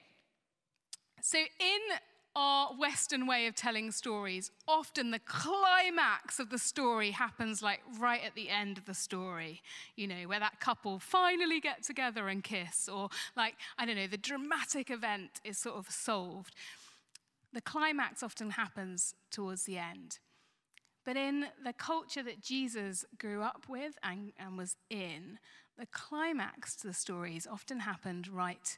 So 1.20 1.38
in 1.38 1.98
our 2.36 2.68
Western 2.78 3.26
way 3.26 3.46
of 3.48 3.54
telling 3.56 3.90
stories, 3.90 4.52
often 4.68 5.10
the 5.10 5.18
climax 5.18 6.38
of 6.38 6.50
the 6.50 6.58
story 6.58 7.10
happens 7.10 7.62
like 7.62 7.80
right 7.98 8.20
at 8.24 8.36
the 8.36 8.48
end 8.48 8.78
of 8.78 8.84
the 8.84 8.94
story, 8.94 9.60
you 9.96 10.06
know, 10.06 10.26
where 10.26 10.38
that 10.38 10.60
couple 10.60 11.00
finally 11.00 11.60
get 11.60 11.82
together 11.82 12.28
and 12.28 12.44
kiss, 12.44 12.88
or 12.88 13.08
like, 13.36 13.54
I 13.76 13.86
don't 13.86 13.96
know, 13.96 14.06
the 14.06 14.16
dramatic 14.16 14.90
event 14.90 15.40
is 15.42 15.58
sort 15.58 15.76
of 15.76 15.90
solved. 15.90 16.54
The 17.52 17.60
climax 17.60 18.22
often 18.22 18.50
happens 18.50 19.14
towards 19.30 19.64
the 19.64 19.78
end. 19.78 20.18
But 21.04 21.16
in 21.16 21.46
the 21.64 21.72
culture 21.72 22.22
that 22.22 22.42
Jesus 22.42 23.04
grew 23.18 23.42
up 23.42 23.64
with 23.68 23.94
and, 24.02 24.32
and 24.38 24.58
was 24.58 24.76
in, 24.90 25.38
the 25.78 25.86
climax 25.86 26.76
to 26.76 26.86
the 26.86 26.92
stories 26.92 27.46
often 27.50 27.80
happened 27.80 28.28
right 28.28 28.76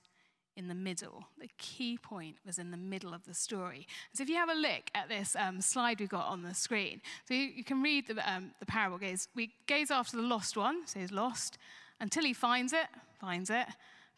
in 0.57 0.69
the 0.69 0.75
middle. 0.75 1.25
The 1.39 1.49
key 1.59 1.99
point 1.99 2.37
was 2.45 2.59
in 2.59 2.71
the 2.71 2.77
middle 2.77 3.15
of 3.15 3.25
the 3.25 3.35
story. 3.35 3.87
So 4.13 4.23
if 4.23 4.29
you 4.29 4.37
have 4.37 4.51
a 4.51 4.55
look 4.55 4.91
at 4.95 5.09
this 5.09 5.35
um, 5.35 5.61
slide 5.61 5.99
we've 5.99 6.09
got 6.09 6.27
on 6.27 6.43
the 6.43 6.55
screen, 6.55 7.01
so 7.27 7.35
you, 7.35 7.49
you 7.49 7.65
can 7.65 7.83
read 7.83 8.07
the, 8.07 8.31
um, 8.31 8.53
the 8.61 8.67
parable. 8.67 8.99
Gaze, 8.99 9.27
we 9.35 9.53
gaze 9.67 9.91
after 9.91 10.17
the 10.17 10.23
lost 10.23 10.57
one, 10.57 10.87
so 10.87 11.01
he's 11.01 11.13
lost, 11.13 11.59
until 12.01 12.25
he 12.25 12.33
finds 12.33 12.73
it, 12.73 12.87
finds 13.21 13.51
it, 13.51 13.67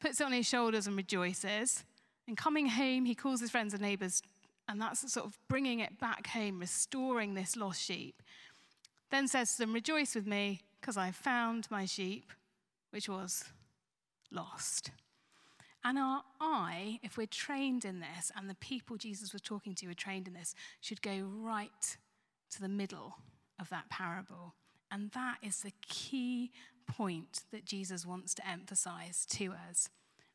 puts 0.01 0.21
it 0.21 0.25
on 0.25 0.33
his 0.33 0.47
shoulders 0.47 0.87
and 0.87 0.97
rejoices. 0.97 1.85
And 2.27 2.37
coming 2.37 2.67
home, 2.67 3.05
he 3.05 3.15
calls 3.15 3.41
his 3.41 3.51
friends 3.51 3.73
and 3.73 3.83
neighbors, 3.83 4.23
and 4.73 4.81
that's 4.81 5.13
sort 5.13 5.27
of 5.27 5.39
bringing 5.49 5.81
it 5.81 6.01
back 6.01 6.29
home, 6.29 6.59
restoring 6.59 7.35
this 7.35 7.57
lost 7.57 7.83
sheep. 7.83 8.23
Then 9.11 9.29
says 9.29 9.53
to 9.53 9.59
them, 9.59 9.75
Rejoice 9.75 10.15
with 10.15 10.27
me, 10.27 10.63
because 10.81 10.97
I 10.97 11.11
found 11.11 11.71
my 11.71 11.85
sheep, 11.85 12.33
which 12.91 13.07
was 13.07 13.45
lost. 14.31 14.91
And 15.85 15.99
our 15.99 16.23
eye, 16.41 17.01
if 17.03 17.19
we're 17.19 17.27
trained 17.27 17.85
in 17.85 18.01
this, 18.01 18.33
and 18.35 18.49
the 18.49 18.55
people 18.55 18.97
Jesus 18.97 19.35
was 19.35 19.43
talking 19.43 19.75
to 19.75 19.89
were 19.89 19.95
trained 19.95 20.27
in 20.27 20.33
this, 20.33 20.55
should 20.81 21.03
go 21.03 21.19
right 21.21 21.99
to 22.53 22.61
the 22.61 22.69
middle 22.69 23.17
of 23.61 23.69
that 23.69 23.91
parable. 23.91 24.55
And 24.91 25.11
that 25.11 25.37
is 25.43 25.61
the 25.61 25.75
key 25.87 26.51
point 26.87 27.41
that 27.53 27.67
Jesus 27.67 28.07
wants 28.07 28.33
to 28.37 28.49
emphasize 28.49 29.27
to 29.33 29.53
us. 29.69 29.91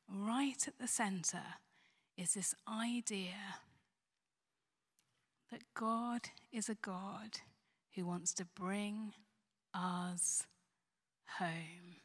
Right 0.08 0.68
at 0.68 0.78
the 0.78 0.88
center 0.88 1.42
is 2.16 2.36
this 2.36 2.54
idea 2.68 3.34
that 5.52 5.62
God 5.74 6.22
is 6.52 6.70
a 6.70 6.76
God 6.76 7.40
who 7.96 8.06
wants 8.06 8.34
to 8.36 8.46
bring 8.46 9.14
us 9.74 10.44
home. 11.40 11.98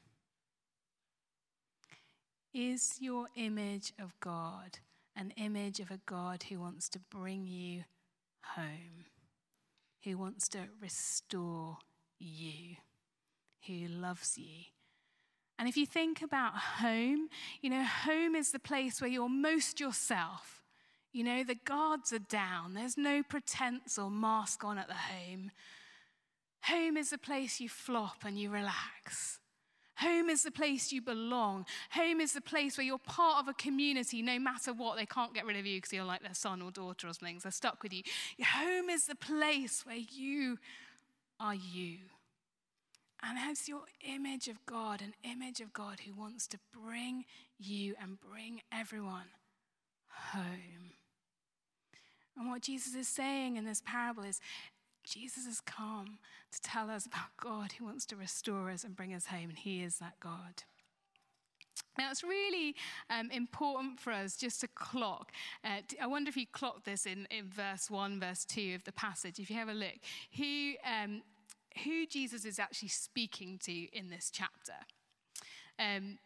Is 2.54 2.96
your 3.00 3.26
image 3.36 3.92
of 4.00 4.14
God 4.20 4.78
an 5.16 5.32
image 5.36 5.80
of 5.80 5.90
a 5.90 6.00
God 6.06 6.44
who 6.48 6.58
wants 6.60 6.88
to 6.90 6.98
bring 6.98 7.46
you 7.46 7.84
home, 8.42 9.06
who 10.04 10.16
wants 10.16 10.48
to 10.48 10.60
restore 10.80 11.78
you, 12.18 12.76
who 13.66 13.88
loves 13.88 14.38
you? 14.38 14.64
And 15.58 15.68
if 15.68 15.76
you 15.76 15.86
think 15.86 16.22
about 16.22 16.54
home, 16.54 17.28
you 17.60 17.70
know, 17.70 17.84
home 17.84 18.34
is 18.34 18.52
the 18.52 18.58
place 18.58 19.00
where 19.00 19.10
you're 19.10 19.28
most 19.28 19.80
yourself. 19.80 20.61
You 21.12 21.24
know, 21.24 21.44
the 21.44 21.54
guards 21.54 22.12
are 22.12 22.18
down, 22.18 22.74
there's 22.74 22.96
no 22.96 23.22
pretense 23.22 23.98
or 23.98 24.10
mask 24.10 24.64
on 24.64 24.78
at 24.78 24.88
the 24.88 24.94
home. 24.94 25.50
Home 26.64 26.96
is 26.96 27.10
the 27.10 27.18
place 27.18 27.60
you 27.60 27.68
flop 27.68 28.24
and 28.24 28.38
you 28.38 28.50
relax. 28.50 29.40
Home 29.96 30.30
is 30.30 30.42
the 30.42 30.50
place 30.50 30.90
you 30.90 31.02
belong. 31.02 31.66
Home 31.90 32.20
is 32.20 32.32
the 32.32 32.40
place 32.40 32.76
where 32.76 32.86
you're 32.86 32.98
part 32.98 33.40
of 33.40 33.48
a 33.48 33.54
community 33.54 34.22
no 34.22 34.38
matter 34.38 34.72
what. 34.72 34.96
They 34.96 35.06
can't 35.06 35.34
get 35.34 35.44
rid 35.44 35.56
of 35.56 35.66
you 35.66 35.78
because 35.78 35.92
you're 35.92 36.04
like 36.04 36.22
their 36.22 36.34
son 36.34 36.62
or 36.62 36.70
daughter 36.70 37.08
or 37.08 37.12
something. 37.12 37.38
So 37.38 37.44
they're 37.44 37.52
stuck 37.52 37.82
with 37.82 37.92
you. 37.92 38.02
Home 38.44 38.88
is 38.88 39.06
the 39.06 39.14
place 39.14 39.84
where 39.84 39.96
you 39.96 40.58
are 41.38 41.54
you. 41.54 41.98
And 43.22 43.38
as 43.38 43.68
your 43.68 43.82
image 44.04 44.48
of 44.48 44.64
God, 44.66 45.02
an 45.02 45.14
image 45.22 45.60
of 45.60 45.72
God 45.72 46.00
who 46.06 46.14
wants 46.14 46.48
to 46.48 46.58
bring 46.72 47.24
you 47.58 47.94
and 48.02 48.18
bring 48.20 48.62
everyone 48.72 49.26
home. 50.08 50.71
And 52.42 52.50
what 52.50 52.62
Jesus 52.62 52.96
is 52.96 53.06
saying 53.06 53.56
in 53.56 53.64
this 53.64 53.80
parable 53.86 54.24
is 54.24 54.40
Jesus 55.04 55.46
has 55.46 55.60
come 55.60 56.18
to 56.50 56.60
tell 56.60 56.90
us 56.90 57.06
about 57.06 57.36
God 57.40 57.70
who 57.78 57.84
wants 57.84 58.04
to 58.06 58.16
restore 58.16 58.68
us 58.68 58.82
and 58.82 58.96
bring 58.96 59.14
us 59.14 59.26
home, 59.26 59.50
and 59.50 59.58
He 59.58 59.80
is 59.80 59.98
that 59.98 60.18
God. 60.18 60.64
Now, 61.96 62.10
it's 62.10 62.24
really 62.24 62.74
um, 63.10 63.30
important 63.30 64.00
for 64.00 64.12
us 64.12 64.36
just 64.36 64.60
to 64.62 64.68
clock. 64.74 65.30
Uh, 65.64 65.82
I 66.02 66.08
wonder 66.08 66.30
if 66.30 66.36
you 66.36 66.46
clock 66.50 66.82
this 66.82 67.06
in, 67.06 67.28
in 67.30 67.48
verse 67.48 67.88
1, 67.88 68.18
verse 68.18 68.44
2 68.44 68.72
of 68.74 68.82
the 68.82 68.92
passage. 68.92 69.38
If 69.38 69.48
you 69.48 69.54
have 69.54 69.68
a 69.68 69.74
look, 69.74 70.00
who, 70.36 70.72
um, 70.84 71.22
who 71.84 72.06
Jesus 72.06 72.44
is 72.44 72.58
actually 72.58 72.88
speaking 72.88 73.60
to 73.66 73.72
in 73.96 74.10
this 74.10 74.32
chapter. 74.34 74.74
Um, 75.78 76.18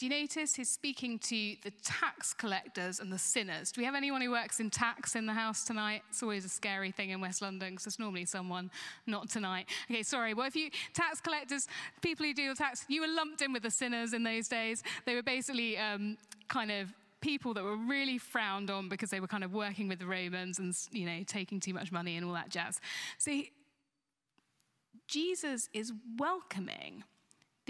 do 0.00 0.06
you 0.06 0.18
notice 0.18 0.54
he's 0.54 0.70
speaking 0.70 1.18
to 1.18 1.56
the 1.62 1.70
tax 1.84 2.32
collectors 2.32 3.00
and 3.00 3.12
the 3.12 3.18
sinners? 3.18 3.70
Do 3.70 3.82
we 3.82 3.84
have 3.84 3.94
anyone 3.94 4.22
who 4.22 4.30
works 4.30 4.58
in 4.58 4.70
tax 4.70 5.14
in 5.14 5.26
the 5.26 5.34
house 5.34 5.62
tonight? 5.62 6.00
It's 6.08 6.22
always 6.22 6.46
a 6.46 6.48
scary 6.48 6.90
thing 6.90 7.10
in 7.10 7.20
West 7.20 7.42
London 7.42 7.72
because 7.72 7.86
it's 7.86 7.98
normally 7.98 8.24
someone, 8.24 8.70
not 9.06 9.28
tonight. 9.28 9.66
Okay, 9.90 10.02
sorry. 10.02 10.32
Well, 10.32 10.46
if 10.46 10.56
you, 10.56 10.70
tax 10.94 11.20
collectors, 11.20 11.68
people 12.00 12.24
who 12.24 12.32
deal 12.32 12.48
with 12.48 12.56
tax, 12.56 12.86
you 12.88 13.02
were 13.02 13.08
lumped 13.08 13.42
in 13.42 13.52
with 13.52 13.62
the 13.62 13.70
sinners 13.70 14.14
in 14.14 14.22
those 14.22 14.48
days. 14.48 14.82
They 15.04 15.14
were 15.14 15.22
basically 15.22 15.76
um, 15.76 16.16
kind 16.48 16.70
of 16.70 16.94
people 17.20 17.52
that 17.52 17.62
were 17.62 17.76
really 17.76 18.16
frowned 18.16 18.70
on 18.70 18.88
because 18.88 19.10
they 19.10 19.20
were 19.20 19.28
kind 19.28 19.44
of 19.44 19.52
working 19.52 19.86
with 19.86 19.98
the 19.98 20.06
Romans 20.06 20.58
and, 20.58 20.74
you 20.92 21.04
know, 21.04 21.22
taking 21.26 21.60
too 21.60 21.74
much 21.74 21.92
money 21.92 22.16
and 22.16 22.24
all 22.24 22.32
that 22.32 22.48
jazz. 22.48 22.80
See, 23.18 23.50
Jesus 25.06 25.68
is 25.74 25.92
welcoming 26.16 27.04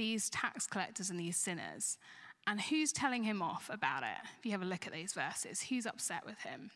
these 0.01 0.31
tax 0.31 0.67
collectors 0.67 1.11
and 1.11 1.21
these 1.21 1.37
sinners. 1.37 1.99
And 2.47 2.59
who's 2.59 2.91
telling 2.91 3.23
him 3.23 3.43
off 3.43 3.69
about 3.71 4.03
it? 4.03 4.27
If 4.39 4.47
you 4.47 4.53
have 4.53 4.63
a 4.63 4.65
look 4.65 4.87
at 4.87 4.95
these 4.95 5.13
verses, 5.13 5.61
who's 5.61 5.85
upset 5.85 6.25
with 6.25 6.39
him? 6.39 6.71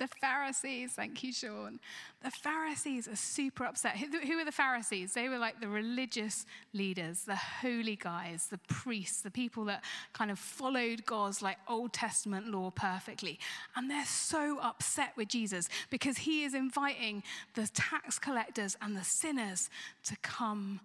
The 0.00 0.08
Pharisees, 0.08 0.92
thank 0.92 1.22
you, 1.22 1.30
Sean. 1.30 1.78
The 2.24 2.30
Pharisees 2.30 3.06
are 3.06 3.16
super 3.16 3.64
upset. 3.64 3.98
Who 3.98 4.38
were 4.38 4.46
the 4.46 4.50
Pharisees? 4.50 5.12
They 5.12 5.28
were 5.28 5.36
like 5.36 5.60
the 5.60 5.68
religious 5.68 6.46
leaders, 6.72 7.24
the 7.24 7.36
holy 7.36 7.96
guys, 7.96 8.46
the 8.46 8.60
priests, 8.66 9.20
the 9.20 9.30
people 9.30 9.66
that 9.66 9.84
kind 10.14 10.30
of 10.30 10.38
followed 10.38 11.04
God's 11.04 11.42
like 11.42 11.58
Old 11.68 11.92
Testament 11.92 12.48
law 12.48 12.70
perfectly. 12.70 13.38
And 13.76 13.90
they're 13.90 14.06
so 14.06 14.58
upset 14.62 15.12
with 15.18 15.28
Jesus 15.28 15.68
because 15.90 16.16
he 16.16 16.44
is 16.44 16.54
inviting 16.54 17.22
the 17.52 17.66
tax 17.66 18.18
collectors 18.18 18.78
and 18.80 18.96
the 18.96 19.04
sinners 19.04 19.68
to 20.04 20.16
come 20.22 20.80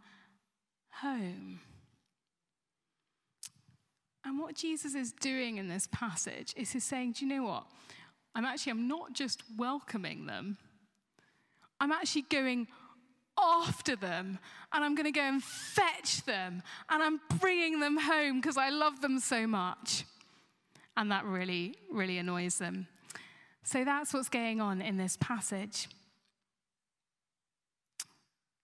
home. 0.89 1.61
And 4.25 4.39
what 4.39 4.55
Jesus 4.55 4.93
is 4.93 5.13
doing 5.13 5.55
in 5.55 5.69
this 5.69 5.87
passage 5.89 6.53
is 6.57 6.73
he's 6.73 6.83
saying, 6.83 7.13
Do 7.13 7.25
you 7.25 7.33
know 7.33 7.43
what? 7.45 7.63
I'm 8.35 8.45
actually, 8.45 8.73
I'm 8.73 8.87
not 8.87 9.13
just 9.13 9.41
welcoming 9.57 10.25
them, 10.25 10.57
I'm 11.79 11.91
actually 11.91 12.23
going 12.23 12.67
after 13.37 13.95
them 13.95 14.39
and 14.71 14.83
I'm 14.83 14.95
going 14.95 15.05
to 15.05 15.11
go 15.11 15.21
and 15.21 15.43
fetch 15.43 16.23
them 16.25 16.61
and 16.89 17.03
I'm 17.03 17.19
bringing 17.39 17.79
them 17.79 17.97
home 17.97 18.39
because 18.39 18.57
I 18.57 18.69
love 18.69 19.01
them 19.01 19.19
so 19.19 19.47
much. 19.47 20.05
And 20.97 21.11
that 21.11 21.25
really, 21.25 21.75
really 21.91 22.17
annoys 22.17 22.57
them. 22.57 22.87
So 23.63 23.83
that's 23.83 24.13
what's 24.13 24.29
going 24.29 24.61
on 24.61 24.81
in 24.81 24.97
this 24.97 25.17
passage. 25.19 25.89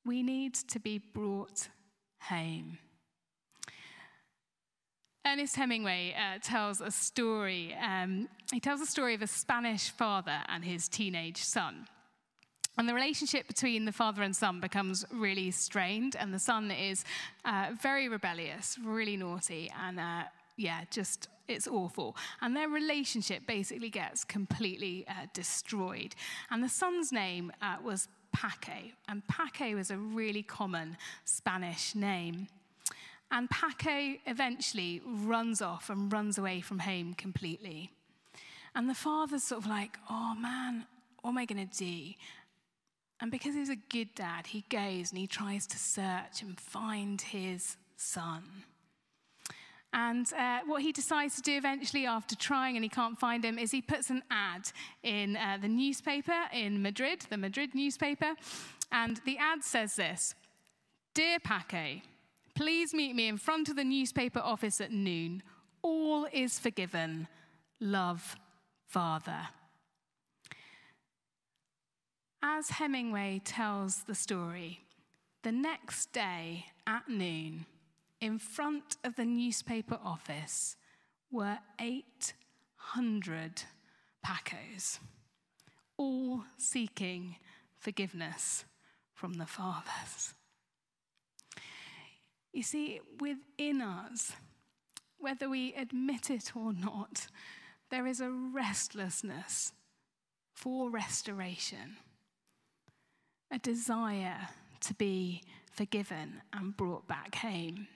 We 0.05 0.23
need 0.23 0.55
to 0.55 0.79
be 0.79 0.99
brought 0.99 1.67
home. 2.21 2.77
Ernest 5.25 5.55
Hemingway 5.55 6.15
uh, 6.17 6.39
tells 6.41 6.81
a 6.81 6.89
story. 6.89 7.75
Um, 7.75 8.27
he 8.51 8.59
tells 8.59 8.81
a 8.81 8.85
story 8.85 9.13
of 9.13 9.21
a 9.21 9.27
Spanish 9.27 9.89
father 9.89 10.39
and 10.47 10.65
his 10.65 10.87
teenage 10.87 11.37
son. 11.37 11.87
And 12.77 12.89
the 12.89 12.93
relationship 12.93 13.47
between 13.47 13.85
the 13.85 13.91
father 13.91 14.23
and 14.23 14.35
son 14.35 14.59
becomes 14.59 15.05
really 15.11 15.51
strained, 15.51 16.15
and 16.15 16.33
the 16.33 16.39
son 16.39 16.71
is 16.71 17.03
uh, 17.45 17.71
very 17.79 18.07
rebellious, 18.07 18.77
really 18.83 19.17
naughty, 19.17 19.71
and 19.79 19.99
uh, 19.99 20.23
yeah, 20.57 20.85
just 20.89 21.27
it's 21.47 21.67
awful. 21.67 22.15
And 22.39 22.55
their 22.55 22.69
relationship 22.69 23.45
basically 23.45 23.89
gets 23.89 24.23
completely 24.23 25.05
uh, 25.07 25.27
destroyed. 25.33 26.15
And 26.49 26.63
the 26.63 26.69
son's 26.69 27.11
name 27.11 27.51
uh, 27.61 27.75
was 27.83 28.07
Paco, 28.33 28.89
and 29.09 29.21
Paco 29.27 29.75
was 29.75 29.91
a 29.91 29.97
really 29.97 30.41
common 30.41 30.97
Spanish 31.25 31.93
name. 31.93 32.47
And 33.31 33.49
Paco 33.49 34.17
eventually 34.25 35.01
runs 35.05 35.61
off 35.61 35.89
and 35.89 36.11
runs 36.11 36.37
away 36.37 36.59
from 36.59 36.79
home 36.79 37.13
completely. 37.13 37.91
And 38.75 38.89
the 38.89 38.93
father's 38.93 39.43
sort 39.43 39.63
of 39.63 39.69
like, 39.69 39.97
oh 40.09 40.35
man, 40.35 40.85
what 41.21 41.31
am 41.31 41.37
I 41.37 41.45
going 41.45 41.67
to 41.67 41.77
do? 41.77 42.13
And 43.21 43.31
because 43.31 43.55
he's 43.55 43.69
a 43.69 43.75
good 43.75 44.13
dad, 44.15 44.47
he 44.47 44.65
goes 44.69 45.11
and 45.11 45.17
he 45.17 45.27
tries 45.27 45.65
to 45.67 45.77
search 45.77 46.41
and 46.41 46.59
find 46.59 47.21
his 47.21 47.77
son. 47.95 48.43
And 49.93 50.31
uh, 50.33 50.61
what 50.65 50.81
he 50.81 50.91
decides 50.91 51.35
to 51.35 51.41
do 51.41 51.57
eventually, 51.57 52.05
after 52.05 52.35
trying 52.35 52.77
and 52.77 52.83
he 52.83 52.89
can't 52.89 53.19
find 53.19 53.43
him, 53.43 53.59
is 53.59 53.71
he 53.71 53.81
puts 53.81 54.09
an 54.09 54.23
ad 54.31 54.71
in 55.03 55.35
uh, 55.35 55.57
the 55.61 55.67
newspaper 55.67 56.45
in 56.53 56.81
Madrid, 56.81 57.25
the 57.29 57.37
Madrid 57.37 57.75
newspaper. 57.75 58.33
And 58.91 59.19
the 59.25 59.37
ad 59.37 59.63
says 59.63 59.95
this 59.95 60.33
Dear 61.13 61.39
Paco, 61.39 62.01
please 62.61 62.93
meet 62.93 63.15
me 63.15 63.27
in 63.27 63.37
front 63.37 63.69
of 63.69 63.75
the 63.75 63.83
newspaper 63.83 64.37
office 64.37 64.79
at 64.79 64.91
noon. 64.91 65.41
All 65.81 66.27
is 66.31 66.59
forgiven. 66.59 67.27
Love, 67.79 68.35
Father. 68.85 69.47
As 72.43 72.69
Hemingway 72.69 73.41
tells 73.43 74.03
the 74.03 74.13
story, 74.13 74.81
the 75.41 75.51
next 75.51 76.13
day 76.13 76.67
at 76.85 77.09
noon, 77.09 77.65
in 78.19 78.37
front 78.37 78.95
of 79.03 79.15
the 79.15 79.25
newspaper 79.25 79.97
office 80.05 80.75
were 81.31 81.57
800 81.79 83.63
Pacos, 84.23 84.99
all 85.97 86.43
seeking 86.59 87.37
forgiveness 87.79 88.65
from 89.15 89.33
the 89.33 89.47
fathers. 89.47 90.35
You 92.53 92.63
see, 92.63 92.99
within 93.19 93.81
us, 93.81 94.33
whether 95.17 95.49
we 95.49 95.73
admit 95.73 96.29
it 96.29 96.55
or 96.55 96.73
not, 96.73 97.27
there 97.89 98.07
is 98.07 98.19
a 98.19 98.31
restlessness 98.31 99.73
for 100.53 100.89
restoration, 100.89 101.97
a 103.51 103.59
desire 103.59 104.49
to 104.81 104.93
be 104.93 105.43
forgiven 105.71 106.41
and 106.51 106.75
brought 106.75 107.07
back 107.07 107.35
home. 107.35 107.87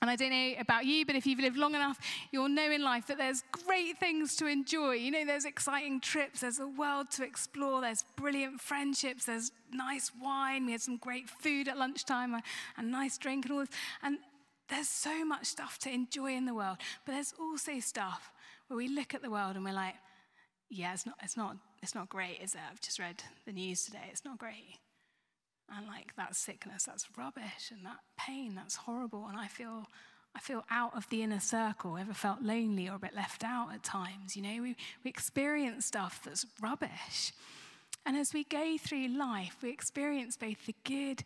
And 0.00 0.10
I 0.10 0.16
don't 0.16 0.30
know 0.30 0.54
about 0.58 0.86
you, 0.86 1.04
but 1.04 1.14
if 1.14 1.26
you've 1.26 1.40
lived 1.40 1.58
long 1.58 1.74
enough, 1.74 1.98
you'll 2.32 2.48
know 2.48 2.70
in 2.70 2.82
life 2.82 3.06
that 3.08 3.18
there's 3.18 3.42
great 3.52 3.98
things 3.98 4.34
to 4.36 4.46
enjoy. 4.46 4.94
You 4.94 5.10
know, 5.10 5.26
there's 5.26 5.44
exciting 5.44 6.00
trips, 6.00 6.40
there's 6.40 6.58
a 6.58 6.66
world 6.66 7.10
to 7.12 7.24
explore, 7.24 7.82
there's 7.82 8.04
brilliant 8.16 8.62
friendships, 8.62 9.26
there's 9.26 9.52
nice 9.72 10.10
wine. 10.22 10.64
We 10.64 10.72
had 10.72 10.80
some 10.80 10.96
great 10.96 11.28
food 11.28 11.68
at 11.68 11.76
lunchtime, 11.76 12.34
a, 12.34 12.82
nice 12.82 13.18
drink, 13.18 13.44
and 13.44 13.52
all 13.52 13.60
this. 13.60 13.68
And 14.02 14.18
there's 14.70 14.88
so 14.88 15.24
much 15.24 15.44
stuff 15.44 15.78
to 15.80 15.90
enjoy 15.90 16.34
in 16.34 16.46
the 16.46 16.54
world. 16.54 16.78
But 17.04 17.12
there's 17.12 17.34
also 17.38 17.78
stuff 17.80 18.32
where 18.68 18.78
we 18.78 18.88
look 18.88 19.14
at 19.14 19.22
the 19.22 19.30
world 19.30 19.56
and 19.56 19.64
we're 19.64 19.72
like, 19.72 19.96
yeah, 20.70 20.94
it's 20.94 21.04
not, 21.04 21.16
it's 21.22 21.36
not, 21.36 21.56
it's 21.82 21.94
not 21.94 22.08
great, 22.08 22.38
is 22.42 22.54
it? 22.54 22.60
I've 22.70 22.80
just 22.80 22.98
read 22.98 23.22
the 23.44 23.52
news 23.52 23.84
today. 23.84 24.08
It's 24.10 24.24
not 24.24 24.38
great. 24.38 24.78
And 25.76 25.86
like 25.86 26.16
that 26.16 26.34
sickness, 26.34 26.84
that's 26.84 27.06
rubbish, 27.16 27.70
and 27.70 27.84
that 27.84 27.98
pain, 28.18 28.54
that's 28.54 28.76
horrible. 28.76 29.26
And 29.28 29.36
I 29.36 29.46
feel, 29.46 29.86
I 30.34 30.40
feel 30.40 30.64
out 30.70 30.96
of 30.96 31.08
the 31.10 31.22
inner 31.22 31.40
circle. 31.40 31.96
Ever 31.96 32.14
felt 32.14 32.42
lonely 32.42 32.88
or 32.88 32.96
a 32.96 32.98
bit 32.98 33.14
left 33.14 33.44
out 33.44 33.72
at 33.72 33.82
times? 33.82 34.36
You 34.36 34.42
know, 34.42 34.62
we, 34.62 34.76
we 35.04 35.10
experience 35.10 35.86
stuff 35.86 36.20
that's 36.24 36.46
rubbish. 36.60 37.32
And 38.04 38.16
as 38.16 38.32
we 38.32 38.44
go 38.44 38.76
through 38.78 39.08
life, 39.08 39.58
we 39.62 39.70
experience 39.70 40.36
both 40.36 40.66
the 40.66 40.74
good 40.84 41.22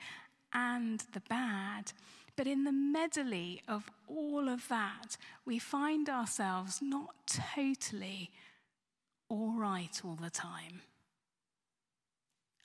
and 0.52 1.02
the 1.12 1.22
bad. 1.28 1.92
But 2.36 2.46
in 2.46 2.64
the 2.64 2.72
medley 2.72 3.62
of 3.68 3.90
all 4.08 4.48
of 4.48 4.68
that, 4.68 5.16
we 5.44 5.58
find 5.58 6.08
ourselves 6.08 6.80
not 6.82 7.14
totally 7.54 8.30
all 9.28 9.52
right 9.56 10.00
all 10.04 10.18
the 10.20 10.30
time. 10.30 10.82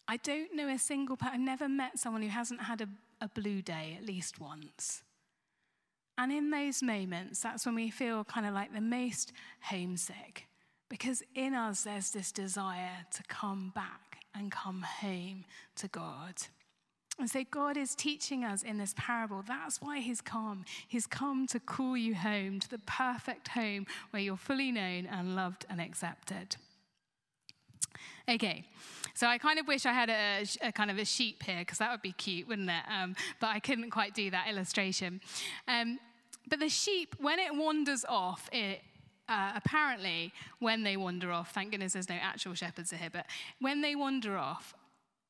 I 0.10 0.18
don't 0.18 0.56
know 0.56 0.68
a 0.68 0.80
single 0.80 1.18
person, 1.18 1.36
I've 1.36 1.40
never 1.40 1.70
met 1.70 2.00
someone 2.00 2.24
who 2.24 2.30
hasn't 2.30 2.64
had 2.64 2.82
a, 2.82 2.88
a 3.22 3.28
blue 3.28 3.62
day 3.62 3.96
at 3.96 4.08
least 4.08 4.42
once. 4.42 5.04
And 6.18 6.32
in 6.32 6.50
those 6.50 6.82
moments, 6.82 7.42
that's 7.42 7.64
when 7.64 7.76
we 7.76 7.92
feel 7.92 8.24
kind 8.24 8.48
of 8.48 8.56
like 8.56 8.74
the 8.74 8.82
most 8.82 9.34
homesick. 9.62 10.48
Because 10.90 11.22
in 11.36 11.54
us, 11.54 11.84
there's 11.84 12.10
this 12.10 12.32
desire 12.32 13.06
to 13.14 13.24
come 13.28 13.72
back 13.76 14.18
and 14.34 14.52
come 14.52 14.82
home 14.82 15.46
to 15.76 15.88
God. 15.88 16.34
And 17.20 17.30
so 17.30 17.44
God 17.52 17.78
is 17.78 17.94
teaching 17.94 18.44
us 18.44 18.64
in 18.64 18.80
this 18.80 18.96
parable. 18.98 19.44
That's 19.48 19.80
why 19.80 20.00
He's 20.00 20.22
come. 20.22 20.66
He's 20.88 21.06
come 21.06 21.46
to 21.48 21.60
call 21.60 21.96
you 21.96 22.16
home, 22.16 22.60
to 22.62 22.70
the 22.70 22.80
perfect 22.80 23.50
home 23.50 23.86
where 24.10 24.24
you're 24.24 24.38
fully 24.38 24.72
known 24.72 25.06
and 25.06 25.36
loved 25.36 25.68
and 25.70 25.80
accepted. 25.80 26.56
Okay, 28.30 28.64
so 29.16 29.26
I 29.26 29.40
kind 29.40 29.58
of 29.58 29.68
wish 29.68 29.88
I 29.88 29.92
had 29.92 30.10
a, 30.12 30.46
a 30.62 30.72
kind 30.72 30.92
of 30.92 31.00
a 31.00 31.06
sheep 31.06 31.42
here 31.42 31.60
because 31.60 31.80
that 31.80 31.90
would 31.90 32.04
be 32.04 32.12
cute, 32.12 32.48
wouldn't 32.48 32.70
it? 32.70 32.84
Um, 32.88 33.16
but 33.40 33.48
I 33.48 33.60
couldn't 33.60 33.90
quite 33.90 34.14
do 34.14 34.30
that 34.30 34.48
illustration. 34.48 35.20
Um, 35.68 35.98
but 36.48 36.60
the 36.60 36.70
sheep, 36.70 37.16
when 37.20 37.40
it 37.40 37.56
wanders 37.56 38.06
off, 38.08 38.48
it, 38.52 38.82
uh, 39.28 39.54
apparently, 39.56 40.32
when 40.60 40.84
they 40.84 40.96
wander 40.96 41.32
off, 41.32 41.54
thank 41.56 41.72
goodness 41.72 41.94
there's 41.94 42.08
no 42.08 42.18
actual 42.22 42.54
shepherds 42.54 42.92
here, 42.92 43.10
but 43.12 43.26
when 43.62 43.82
they 43.82 43.96
wander 43.96 44.38
off, 44.38 44.76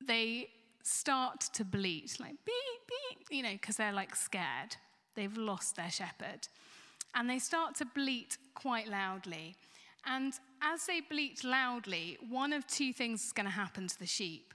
they 0.06 0.50
start 0.84 1.40
to 1.54 1.64
bleat, 1.64 2.18
like 2.20 2.36
beep, 2.46 2.82
beep, 2.88 3.28
you 3.30 3.44
know, 3.44 3.54
because 3.54 3.78
they're 3.78 3.94
like 3.94 4.14
scared. 4.14 4.76
They've 5.16 5.38
lost 5.38 5.78
their 5.78 5.90
shepherd. 5.90 6.50
And 7.16 7.30
they 7.30 7.40
start 7.40 7.76
to 7.76 7.86
bleat 7.86 8.38
quite 8.56 8.90
loudly. 8.90 9.56
And 10.06 10.34
as 10.62 10.86
they 10.86 11.02
bleat 11.02 11.44
loudly, 11.44 12.18
one 12.30 12.54
of 12.54 12.68
two 12.68 12.94
things 12.94 13.26
is 13.26 13.32
going 13.32 13.46
to 13.46 13.52
happen 13.52 13.88
to 13.88 14.00
the 14.00 14.06
sheep. 14.06 14.54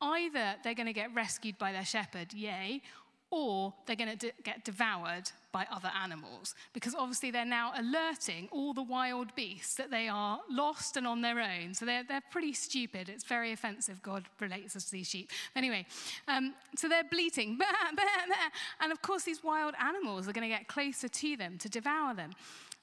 Either 0.00 0.56
they're 0.62 0.74
going 0.74 0.86
to 0.86 0.92
get 0.92 1.14
rescued 1.14 1.58
by 1.58 1.72
their 1.72 1.84
shepherd, 1.84 2.32
yay, 2.34 2.82
or 3.30 3.72
they're 3.86 3.96
going 3.96 4.10
to 4.10 4.16
de- 4.16 4.42
get 4.42 4.64
devoured 4.64 5.30
by 5.56 5.66
other 5.72 5.90
animals. 6.02 6.54
Because 6.74 6.94
obviously 6.94 7.30
they're 7.30 7.46
now 7.46 7.72
alerting 7.78 8.46
all 8.52 8.74
the 8.74 8.82
wild 8.82 9.34
beasts 9.34 9.72
that 9.76 9.90
they 9.90 10.06
are 10.06 10.38
lost 10.50 10.98
and 10.98 11.06
on 11.06 11.22
their 11.22 11.40
own. 11.40 11.72
So 11.72 11.86
they're, 11.86 12.04
they're 12.04 12.28
pretty 12.30 12.52
stupid. 12.52 13.08
It's 13.08 13.24
very 13.24 13.52
offensive. 13.52 14.02
God 14.02 14.24
relates 14.38 14.76
us 14.76 14.84
to 14.84 14.92
these 14.92 15.08
sheep. 15.08 15.30
Anyway, 15.54 15.86
um, 16.28 16.52
so 16.76 16.90
they're 16.90 17.04
bleating, 17.10 17.56
bah, 17.58 17.64
bah, 17.96 18.02
bah. 18.28 18.34
and 18.82 18.92
of 18.92 19.00
course 19.00 19.22
these 19.22 19.42
wild 19.42 19.74
animals 19.80 20.28
are 20.28 20.34
going 20.34 20.42
to 20.46 20.54
get 20.54 20.68
closer 20.68 21.08
to 21.08 21.36
them 21.38 21.56
to 21.56 21.70
devour 21.70 22.12
them. 22.12 22.32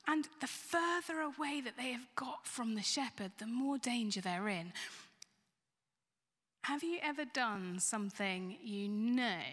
And 0.08 0.28
the 0.42 0.48
further 0.48 1.22
away 1.22 1.62
that 1.62 1.78
they 1.78 1.92
have 1.92 2.08
got 2.16 2.48
from 2.48 2.74
the 2.74 2.82
shepherd, 2.82 3.34
the 3.38 3.46
more 3.46 3.78
danger 3.78 4.20
they're 4.20 4.50
in. 4.50 4.74
Have 6.64 6.82
you 6.82 6.98
ever 7.04 7.26
done 7.26 7.78
something 7.78 8.58
you 8.64 8.88
know 8.90 9.44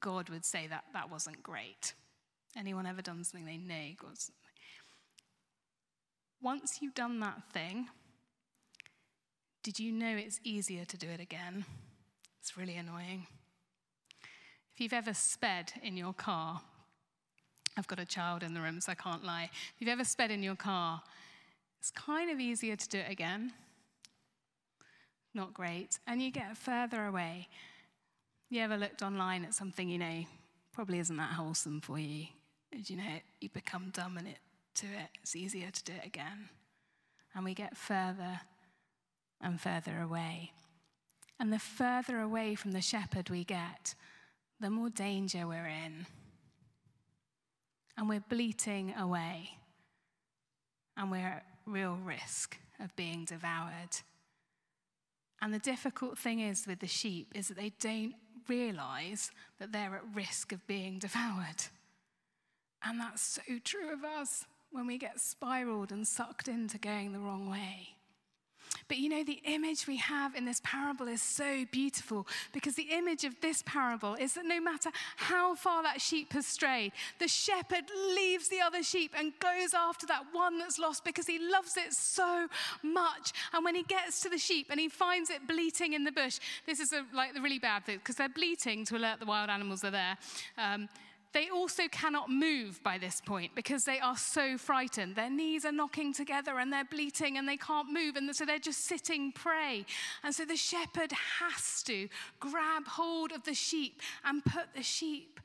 God 0.00 0.30
would 0.30 0.46
say 0.46 0.66
that 0.66 0.84
that 0.94 1.10
wasn't 1.10 1.42
great? 1.42 1.92
Anyone 2.56 2.86
ever 2.86 3.02
done 3.02 3.22
something 3.22 3.66
they 3.68 3.96
God's. 4.00 4.30
Once 6.42 6.78
you've 6.80 6.94
done 6.94 7.20
that 7.20 7.42
thing, 7.52 7.88
did 9.62 9.78
you 9.78 9.92
know 9.92 10.16
it's 10.16 10.40
easier 10.42 10.84
to 10.84 10.96
do 10.96 11.08
it 11.08 11.20
again? 11.20 11.64
It's 12.40 12.56
really 12.56 12.76
annoying. 12.76 13.26
If 14.72 14.80
you've 14.80 14.92
ever 14.92 15.12
sped 15.12 15.72
in 15.82 15.96
your 15.96 16.12
car, 16.12 16.60
I've 17.76 17.88
got 17.88 17.98
a 17.98 18.04
child 18.04 18.42
in 18.42 18.54
the 18.54 18.60
room, 18.60 18.80
so 18.80 18.92
I 18.92 18.94
can't 18.94 19.24
lie. 19.24 19.50
If 19.52 19.74
you've 19.80 19.90
ever 19.90 20.04
sped 20.04 20.30
in 20.30 20.42
your 20.42 20.56
car, 20.56 21.02
it's 21.80 21.90
kind 21.90 22.30
of 22.30 22.40
easier 22.40 22.76
to 22.76 22.88
do 22.88 22.98
it 22.98 23.10
again. 23.10 23.52
Not 25.34 25.52
great. 25.52 25.98
And 26.06 26.22
you 26.22 26.30
get 26.30 26.56
further 26.56 27.04
away. 27.04 27.48
You 28.48 28.62
ever 28.62 28.76
looked 28.76 29.02
online 29.02 29.44
at 29.44 29.54
something 29.54 29.88
you 29.88 29.98
know 29.98 30.24
probably 30.72 30.98
isn't 30.98 31.16
that 31.16 31.32
wholesome 31.32 31.80
for 31.80 31.98
you? 31.98 32.26
As 32.72 32.90
you 32.90 32.96
know, 32.96 33.20
you 33.40 33.48
become 33.48 33.90
dominant 33.90 34.38
to 34.76 34.86
it. 34.86 35.08
It's 35.22 35.36
easier 35.36 35.70
to 35.70 35.84
do 35.84 35.92
it 35.92 36.06
again. 36.06 36.48
And 37.34 37.44
we 37.44 37.54
get 37.54 37.76
further 37.76 38.40
and 39.40 39.60
further 39.60 40.00
away. 40.00 40.52
And 41.38 41.52
the 41.52 41.58
further 41.58 42.20
away 42.20 42.54
from 42.54 42.72
the 42.72 42.80
shepherd 42.80 43.30
we 43.30 43.44
get, 43.44 43.94
the 44.58 44.70
more 44.70 44.88
danger 44.88 45.46
we're 45.46 45.66
in 45.66 46.06
and 47.96 48.08
we're 48.08 48.20
bleating 48.28 48.94
away, 48.98 49.50
and 50.96 51.10
we're 51.10 51.18
at 51.18 51.46
real 51.64 51.98
risk 52.04 52.58
of 52.78 52.94
being 52.94 53.24
devoured. 53.24 54.00
And 55.40 55.52
the 55.52 55.58
difficult 55.58 56.18
thing 56.18 56.40
is 56.40 56.66
with 56.66 56.80
the 56.80 56.86
sheep 56.86 57.32
is 57.34 57.48
that 57.48 57.56
they 57.56 57.72
don't 57.80 58.14
realize 58.48 59.30
that 59.58 59.72
they're 59.72 59.96
at 59.96 60.14
risk 60.14 60.52
of 60.52 60.66
being 60.66 60.98
devoured. 60.98 61.64
And 62.84 63.00
that's 63.00 63.22
so 63.22 63.42
true 63.64 63.92
of 63.92 64.04
us 64.04 64.44
when 64.70 64.86
we 64.86 64.98
get 64.98 65.20
spiraled 65.20 65.92
and 65.92 66.06
sucked 66.06 66.48
into 66.48 66.78
going 66.78 67.12
the 67.12 67.18
wrong 67.18 67.48
way. 67.50 67.96
But 68.88 68.98
you 68.98 69.08
know, 69.08 69.24
the 69.24 69.40
image 69.44 69.86
we 69.86 69.96
have 69.96 70.34
in 70.34 70.44
this 70.44 70.60
parable 70.62 71.08
is 71.08 71.22
so 71.22 71.64
beautiful 71.72 72.26
because 72.52 72.74
the 72.74 72.88
image 72.92 73.24
of 73.24 73.34
this 73.40 73.62
parable 73.66 74.14
is 74.14 74.34
that 74.34 74.44
no 74.44 74.60
matter 74.60 74.90
how 75.16 75.54
far 75.54 75.82
that 75.82 76.00
sheep 76.00 76.32
has 76.32 76.46
strayed, 76.46 76.92
the 77.18 77.26
shepherd 77.28 77.84
leaves 78.14 78.48
the 78.48 78.60
other 78.60 78.82
sheep 78.82 79.12
and 79.16 79.32
goes 79.40 79.74
after 79.74 80.06
that 80.06 80.22
one 80.32 80.58
that's 80.58 80.78
lost 80.78 81.04
because 81.04 81.26
he 81.26 81.38
loves 81.38 81.76
it 81.76 81.92
so 81.92 82.48
much. 82.82 83.32
And 83.52 83.64
when 83.64 83.74
he 83.74 83.82
gets 83.82 84.20
to 84.20 84.28
the 84.28 84.38
sheep 84.38 84.68
and 84.70 84.78
he 84.78 84.88
finds 84.88 85.30
it 85.30 85.48
bleating 85.48 85.94
in 85.94 86.04
the 86.04 86.12
bush, 86.12 86.38
this 86.66 86.78
is 86.78 86.92
a, 86.92 87.04
like 87.14 87.34
the 87.34 87.40
really 87.40 87.58
bad 87.58 87.84
thing 87.86 87.98
because 87.98 88.16
they're 88.16 88.28
bleating 88.28 88.84
to 88.86 88.96
alert 88.96 89.20
the 89.20 89.26
wild 89.26 89.50
animals 89.50 89.84
are 89.84 89.90
there. 89.90 90.16
Um, 90.58 90.88
they 91.36 91.50
also 91.50 91.82
cannot 91.88 92.30
move 92.30 92.82
by 92.82 92.96
this 92.96 93.20
point 93.20 93.54
because 93.54 93.84
they 93.84 94.00
are 94.00 94.16
so 94.16 94.56
frightened. 94.56 95.16
Their 95.16 95.28
knees 95.28 95.66
are 95.66 95.72
knocking 95.72 96.14
together 96.14 96.58
and 96.58 96.72
they're 96.72 96.86
bleating 96.86 97.36
and 97.36 97.46
they 97.46 97.58
can't 97.58 97.92
move. 97.92 98.16
And 98.16 98.34
so 98.34 98.46
they're 98.46 98.58
just 98.58 98.86
sitting 98.86 99.32
prey. 99.32 99.84
And 100.24 100.34
so 100.34 100.46
the 100.46 100.56
shepherd 100.56 101.12
has 101.40 101.82
to 101.82 102.08
grab 102.40 102.86
hold 102.86 103.32
of 103.32 103.44
the 103.44 103.52
sheep 103.52 104.00
and 104.24 104.42
put 104.46 104.74
the 104.74 104.82
sheep 104.82 105.38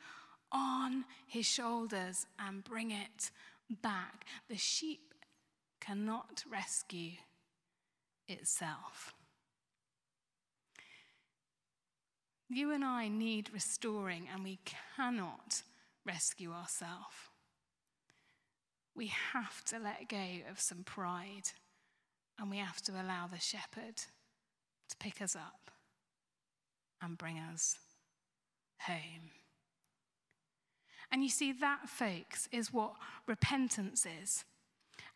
on 0.50 1.04
his 1.28 1.46
shoulders 1.46 2.26
and 2.40 2.64
bring 2.64 2.92
it 2.92 3.30
back. 3.82 4.24
The 4.48 4.56
sheep 4.56 5.14
cannot 5.82 6.46
rescue 6.50 7.18
itself. 8.30 9.14
You 12.48 12.72
and 12.72 12.86
I 12.86 13.10
need 13.10 13.50
restoring, 13.54 14.28
and 14.34 14.44
we 14.44 14.60
cannot 14.96 15.64
rescue 16.06 16.52
ourselves. 16.52 17.16
We 18.96 19.08
have 19.08 19.64
to 19.66 19.80
let 19.80 20.10
go 20.10 20.26
of 20.50 20.60
some 20.60 20.84
pride, 20.84 21.52
and 22.40 22.50
we 22.50 22.58
have 22.58 22.82
to 22.84 22.92
allow 22.94 23.28
the 23.32 23.40
shepherd 23.40 23.98
to 24.90 24.98
pick 25.00 25.22
us 25.22 25.36
up 25.36 25.72
and 27.02 27.18
bring 27.18 27.40
us 27.40 27.78
home. 28.80 29.32
And 31.12 31.24
you 31.24 31.30
see, 31.30 31.52
that, 31.52 31.90
folks, 31.90 32.48
is 32.52 32.72
what 32.72 32.94
repentance 33.28 34.06
is. 34.22 34.46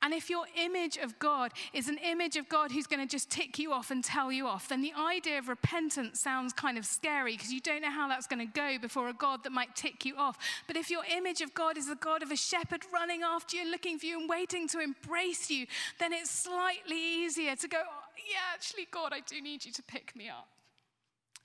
And 0.06 0.14
if 0.14 0.30
your 0.30 0.46
image 0.56 0.98
of 0.98 1.18
God 1.18 1.52
is 1.74 1.88
an 1.88 1.98
image 1.98 2.36
of 2.36 2.48
God 2.48 2.72
who's 2.72 2.86
going 2.86 3.00
to 3.00 3.12
just 3.12 3.32
tick 3.32 3.58
you 3.58 3.74
off 3.74 3.90
and 3.90 4.04
tell 4.04 4.32
you 4.32 4.46
off, 4.46 4.70
then 4.70 4.84
the 4.84 4.94
idea 4.96 5.40
of 5.40 5.48
repentance 5.48 6.20
sounds 6.20 6.54
kind 6.54 6.78
of 6.78 6.86
scary 6.86 7.32
because 7.32 7.52
you 7.52 7.60
don't 7.60 7.82
know 7.82 7.90
how 7.90 8.08
that's 8.08 8.28
going 8.28 8.46
to 8.46 8.54
go 8.54 8.78
before 8.80 9.10
a 9.10 9.14
God 9.14 9.44
that 9.44 9.52
might 9.52 9.76
tick 9.76 10.06
you 10.06 10.16
off. 10.16 10.38
But 10.68 10.78
if 10.78 10.92
your 10.92 11.02
image 11.12 11.42
of 11.42 11.56
God 11.56 11.76
is 11.76 11.88
the 11.88 11.96
God 11.96 12.22
of 12.22 12.30
a 12.30 12.36
shepherd 12.36 12.82
running 12.94 13.24
after 13.24 13.56
you 13.56 13.64
and 13.64 13.72
looking 13.72 13.98
for 13.98 14.06
you 14.06 14.20
and 14.20 14.30
waiting 14.30 14.68
to 14.68 14.80
embrace 14.80 15.50
you, 15.50 15.66
then 16.00 16.14
it's 16.14 16.30
slightly 16.30 17.00
easier 17.00 17.56
to 17.56 17.68
go, 17.68 17.80
oh, 17.84 18.04
yeah, 18.32 18.54
actually, 18.54 18.88
God, 18.92 19.12
I 19.12 19.22
do 19.22 19.42
need 19.42 19.66
you 19.66 19.72
to 19.72 19.82
pick 19.82 20.16
me 20.16 20.30
up. 20.30 20.50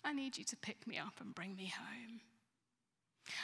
I 0.04 0.12
need 0.12 0.36
you 0.36 0.44
to 0.44 0.56
pick 0.56 0.86
me 0.86 0.98
up 0.98 1.14
and 1.18 1.34
bring 1.34 1.56
me 1.56 1.72
home. 1.74 2.20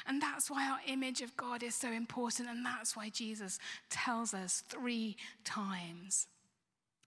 And 0.07 0.21
that's 0.21 0.51
why 0.51 0.69
our 0.69 0.81
image 0.87 1.23
of 1.23 1.37
God 1.37 1.63
is 1.63 1.75
so 1.75 1.91
important. 1.91 2.49
And 2.49 2.65
that's 2.65 2.97
why 2.97 3.09
Jesus 3.09 3.59
tells 3.89 4.35
us 4.35 4.63
three 4.69 5.17
times 5.45 6.27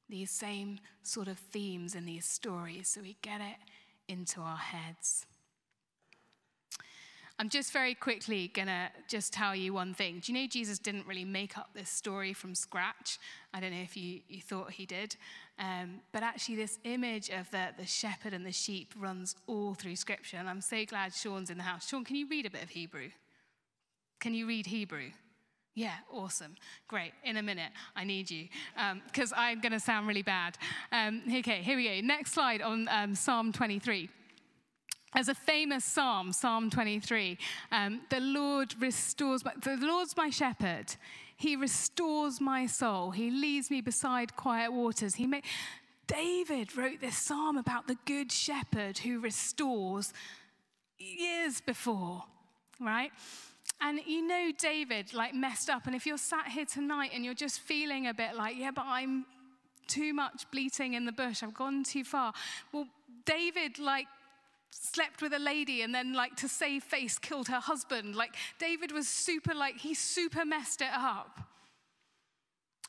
these 0.10 0.32
same 0.32 0.80
sort 1.04 1.28
of 1.28 1.38
themes 1.38 1.94
in 1.96 2.06
these 2.06 2.26
stories 2.26 2.88
so 2.88 3.02
we 3.02 3.16
get 3.22 3.42
it 3.42 3.58
into 4.12 4.42
our 4.42 4.58
heads. 4.58 5.26
I'm 7.40 7.48
just 7.48 7.72
very 7.72 7.96
quickly 7.96 8.50
going 8.50 8.68
to 8.68 8.90
just 9.08 9.32
tell 9.32 9.56
you 9.56 9.74
one 9.74 9.94
thing. 9.94 10.20
Do 10.22 10.34
you 10.34 10.38
know 10.38 10.46
Jesus 10.46 10.78
didn't 10.78 11.08
really 11.08 11.24
make 11.24 11.58
up 11.58 11.70
this 11.74 11.90
story 11.90 12.34
from 12.34 12.54
scratch? 12.54 13.18
I 13.54 13.62
don't 13.62 13.72
know 13.72 13.82
if 13.82 13.96
you, 13.96 14.20
you 14.28 14.42
thought 14.42 14.72
he 14.72 14.86
did. 14.86 15.16
Um, 15.58 16.02
but 16.12 16.22
actually, 16.22 16.58
this 16.58 16.80
image 16.84 17.30
of 17.30 17.50
the, 17.52 17.70
the 17.78 17.86
shepherd 17.86 18.34
and 18.34 18.46
the 18.46 18.52
sheep 18.52 18.94
runs 19.00 19.38
all 19.48 19.74
through 19.74 19.96
Scripture. 19.96 20.36
And 20.36 20.50
I'm 20.50 20.60
so 20.60 20.84
glad 20.84 21.14
Sean's 21.14 21.50
in 21.50 21.56
the 21.56 21.64
house. 21.64 21.88
Sean, 21.88 22.04
can 22.04 22.18
you 22.18 22.28
read 22.28 22.46
a 22.46 22.50
bit 22.50 22.62
of 22.62 22.70
Hebrew? 22.70 23.08
Can 24.20 24.34
you 24.34 24.46
read 24.46 24.66
Hebrew? 24.66 25.12
Yeah, 25.76 25.96
awesome. 26.12 26.56
Great. 26.90 27.14
In 27.24 27.38
a 27.38 27.42
minute, 27.42 27.72
I 27.96 28.04
need 28.04 28.30
you 28.30 28.50
because 29.06 29.32
um, 29.32 29.40
I'm 29.40 29.62
going 29.62 29.72
to 29.72 29.80
sound 29.80 30.10
really 30.10 30.24
bad. 30.24 30.58
Um, 30.92 31.22
okay, 31.38 31.62
here 31.62 31.78
we 31.78 31.88
go. 31.88 32.06
Next 32.06 32.34
slide 32.34 32.62
on 32.62 32.90
um, 32.90 33.16
Psalm 33.16 33.54
23. 33.54 34.10
As 35.14 35.28
a 35.28 35.34
famous 35.34 35.84
psalm, 35.84 36.32
Psalm 36.32 36.70
23, 36.70 37.38
um, 37.72 38.02
the 38.10 38.20
Lord 38.20 38.76
restores, 38.80 39.44
my, 39.44 39.54
the 39.64 39.78
Lord's 39.82 40.16
my 40.16 40.30
shepherd. 40.30 40.96
He 41.36 41.56
restores 41.56 42.40
my 42.40 42.68
soul. 42.68 43.12
He 43.12 43.32
leads 43.32 43.72
me 43.72 43.82
beside 43.82 44.36
quiet 44.36 44.72
waters. 44.72 45.16
He 45.16 45.26
may, 45.26 45.42
David 46.06 46.76
wrote 46.76 47.02
this 47.02 47.18
psalm 47.18 47.58
about 47.58 47.88
the 47.88 47.98
good 48.06 48.32
shepherd 48.32 49.00
who 49.00 49.20
restores 49.20 50.14
years 51.00 51.62
before, 51.62 52.24
right? 52.80 53.12
And 53.82 54.00
you 54.06 54.28
know 54.28 54.52
David 54.58 55.14
like 55.14 55.34
messed 55.34 55.70
up. 55.70 55.88
And 55.88 55.96
if 55.96 56.06
you're 56.06 56.18
sat 56.18 56.50
here 56.50 56.66
tonight 56.66 57.12
and 57.16 57.26
you're 57.26 57.34
just 57.34 57.62
feeling 57.62 58.08
a 58.08 58.14
bit 58.14 58.36
like, 58.36 58.58
yeah, 58.58 58.72
but 58.72 58.86
I'm 58.86 59.26
too 59.88 60.14
much 60.14 60.46
bleating 60.52 60.94
in 60.94 61.06
the 61.06 61.12
bush, 61.12 61.42
I've 61.42 61.54
gone 61.54 61.84
too 61.84 62.04
far. 62.04 62.34
Well, 62.72 62.88
David 63.26 63.80
like 63.80 64.08
slept 64.72 65.22
with 65.22 65.34
a 65.34 65.40
lady 65.40 65.82
and 65.82 65.94
then 65.94 66.14
like 66.14 66.36
to 66.36 66.48
save 66.48 66.84
face 66.84 67.18
killed 67.18 67.48
her 67.48 67.60
husband 67.60 68.16
like 68.16 68.36
david 68.60 68.92
was 68.92 69.08
super 69.08 69.54
like 69.54 69.78
he 69.78 69.94
super 69.94 70.46
messed 70.46 70.82
it 70.82 70.94
up 70.94 71.50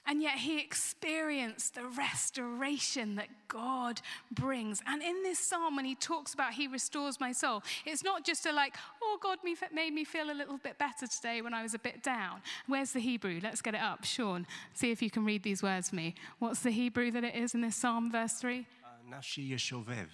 and 0.07 0.23
yet 0.23 0.39
he 0.39 0.59
experienced 0.59 1.77
the 1.77 1.85
restoration 1.85 3.15
that 3.17 3.29
God 3.49 4.01
brings. 4.33 4.83
And 4.87 5.03
in 5.03 5.23
this 5.23 5.39
psalm, 5.39 5.77
when 5.77 5.85
he 5.85 5.95
talks 5.95 6.35
about 6.35 6.53
he 6.53 6.67
restores 6.67 7.21
my 7.21 7.31
soul, 7.33 7.63
it's 7.87 8.03
not 8.03 8.25
just 8.25 8.45
a 8.47 8.53
like, 8.53 8.75
oh, 9.03 9.19
God 9.23 9.39
made 9.73 9.93
me 9.93 10.05
feel 10.05 10.31
a 10.31 10.35
little 10.35 10.59
bit 10.59 10.79
better 10.79 11.07
today 11.07 11.43
when 11.43 11.55
I 11.55 11.63
was 11.63 11.75
a 11.75 11.79
bit 11.79 12.03
down. 12.03 12.41
Where's 12.67 12.93
the 12.93 13.01
Hebrew? 13.01 13.41
Let's 13.41 13.63
get 13.63 13.75
it 13.75 13.81
up. 13.81 14.05
Sean, 14.05 14.47
see 14.75 14.91
if 14.91 15.01
you 15.01 15.11
can 15.11 15.25
read 15.25 15.43
these 15.43 15.63
words 15.63 15.91
for 15.91 15.97
me. 15.97 16.15
What's 16.39 16.61
the 16.61 16.73
Hebrew 16.73 17.11
that 17.13 17.23
it 17.23 17.37
is 17.37 17.55
in 17.55 17.61
this 17.61 17.77
psalm, 17.77 18.11
verse 18.11 18.33
3? 18.33 18.67
Uh, 18.85 19.15
Nafshi 19.15 19.49
Yeshovev. 19.49 20.09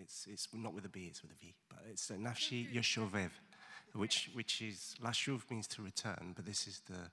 It's, 0.00 0.26
it's 0.30 0.48
not 0.52 0.74
with 0.74 0.84
a 0.84 0.88
B, 0.88 1.06
it's 1.10 1.22
with 1.22 1.32
a 1.32 1.34
V. 1.34 1.54
But 1.68 1.80
it's 1.90 2.10
uh, 2.10 2.14
Nafshi 2.14 2.72
Yeshovev, 2.72 3.30
which, 3.94 4.30
which 4.34 4.62
is, 4.62 4.94
Lashuv 5.02 5.50
means 5.50 5.66
to 5.68 5.82
return, 5.82 6.32
but 6.34 6.44
this 6.44 6.66
is 6.66 6.80
the 6.88 7.10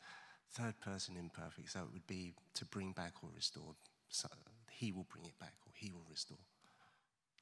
third 0.52 0.80
person 0.82 1.16
imperfect. 1.18 1.72
So 1.72 1.80
it 1.80 1.94
would 1.94 2.08
be 2.08 2.34
to 2.56 2.66
bring 2.66 2.92
back 2.92 3.14
or 3.24 3.30
restore. 3.36 3.76
So 4.10 4.28
he 4.72 4.92
will 4.92 5.06
bring 5.12 5.26
it 5.26 5.38
back 5.40 5.54
or 5.66 5.72
he 5.76 5.92
will 5.92 6.06
restore. 6.10 6.38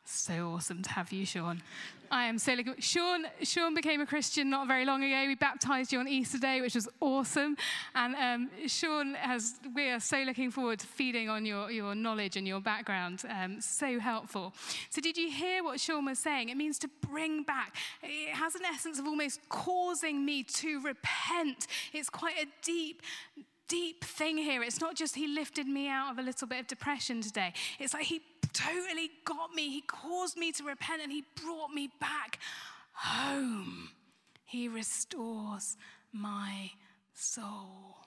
So 0.09 0.51
awesome 0.53 0.81
to 0.83 0.89
have 0.91 1.11
you, 1.11 1.25
Sean. 1.25 1.61
I 2.09 2.27
am 2.27 2.39
so 2.39 2.53
looking. 2.53 2.75
Sean, 2.79 3.25
Sean 3.41 3.73
became 3.73 3.99
a 3.99 4.05
Christian 4.05 4.49
not 4.49 4.65
very 4.65 4.85
long 4.85 5.03
ago. 5.03 5.27
We 5.27 5.35
baptized 5.35 5.91
you 5.91 5.99
on 5.99 6.07
Easter 6.07 6.37
Day, 6.37 6.61
which 6.61 6.75
was 6.75 6.87
awesome. 7.01 7.57
And 7.93 8.15
um, 8.15 8.49
Sean 8.67 9.15
has. 9.15 9.55
We 9.75 9.89
are 9.89 9.99
so 9.99 10.19
looking 10.19 10.49
forward 10.49 10.79
to 10.79 10.87
feeding 10.87 11.27
on 11.27 11.45
your, 11.45 11.69
your 11.71 11.93
knowledge 11.93 12.37
and 12.37 12.47
your 12.47 12.61
background. 12.61 13.23
Um, 13.29 13.59
so 13.59 13.99
helpful. 13.99 14.53
So, 14.91 15.01
did 15.01 15.17
you 15.17 15.29
hear 15.29 15.61
what 15.61 15.77
Sean 15.81 16.05
was 16.05 16.19
saying? 16.19 16.47
It 16.47 16.55
means 16.55 16.79
to 16.79 16.89
bring 17.01 17.43
back. 17.43 17.75
It 18.01 18.33
has 18.33 18.55
an 18.55 18.63
essence 18.63 18.99
of 18.99 19.07
almost 19.07 19.41
causing 19.49 20.23
me 20.23 20.43
to 20.43 20.79
repent. 20.79 21.67
It's 21.91 22.09
quite 22.09 22.41
a 22.41 22.45
deep 22.63 23.01
deep 23.67 24.05
thing 24.05 24.37
here. 24.37 24.63
It's 24.63 24.79
not 24.79 24.95
just 24.95 25.15
he 25.15 25.27
lifted 25.27 25.67
me 25.67 25.89
out 25.89 26.13
of 26.13 26.19
a 26.19 26.21
little 26.21 26.47
bit 26.47 26.61
of 26.61 26.67
depression 26.67 27.19
today. 27.21 27.51
It's 27.79 27.93
like 27.93 28.05
he 28.05 28.21
totally 28.53 29.11
got 29.25 29.53
me. 29.53 29.69
He 29.69 29.81
caused 29.81 30.37
me 30.37 30.51
to 30.53 30.63
repent 30.63 31.01
and 31.01 31.11
he 31.11 31.23
brought 31.43 31.71
me 31.73 31.89
back 31.99 32.39
home. 32.93 33.89
He 34.45 34.67
restores 34.67 35.77
my 36.11 36.71
soul. 37.13 38.06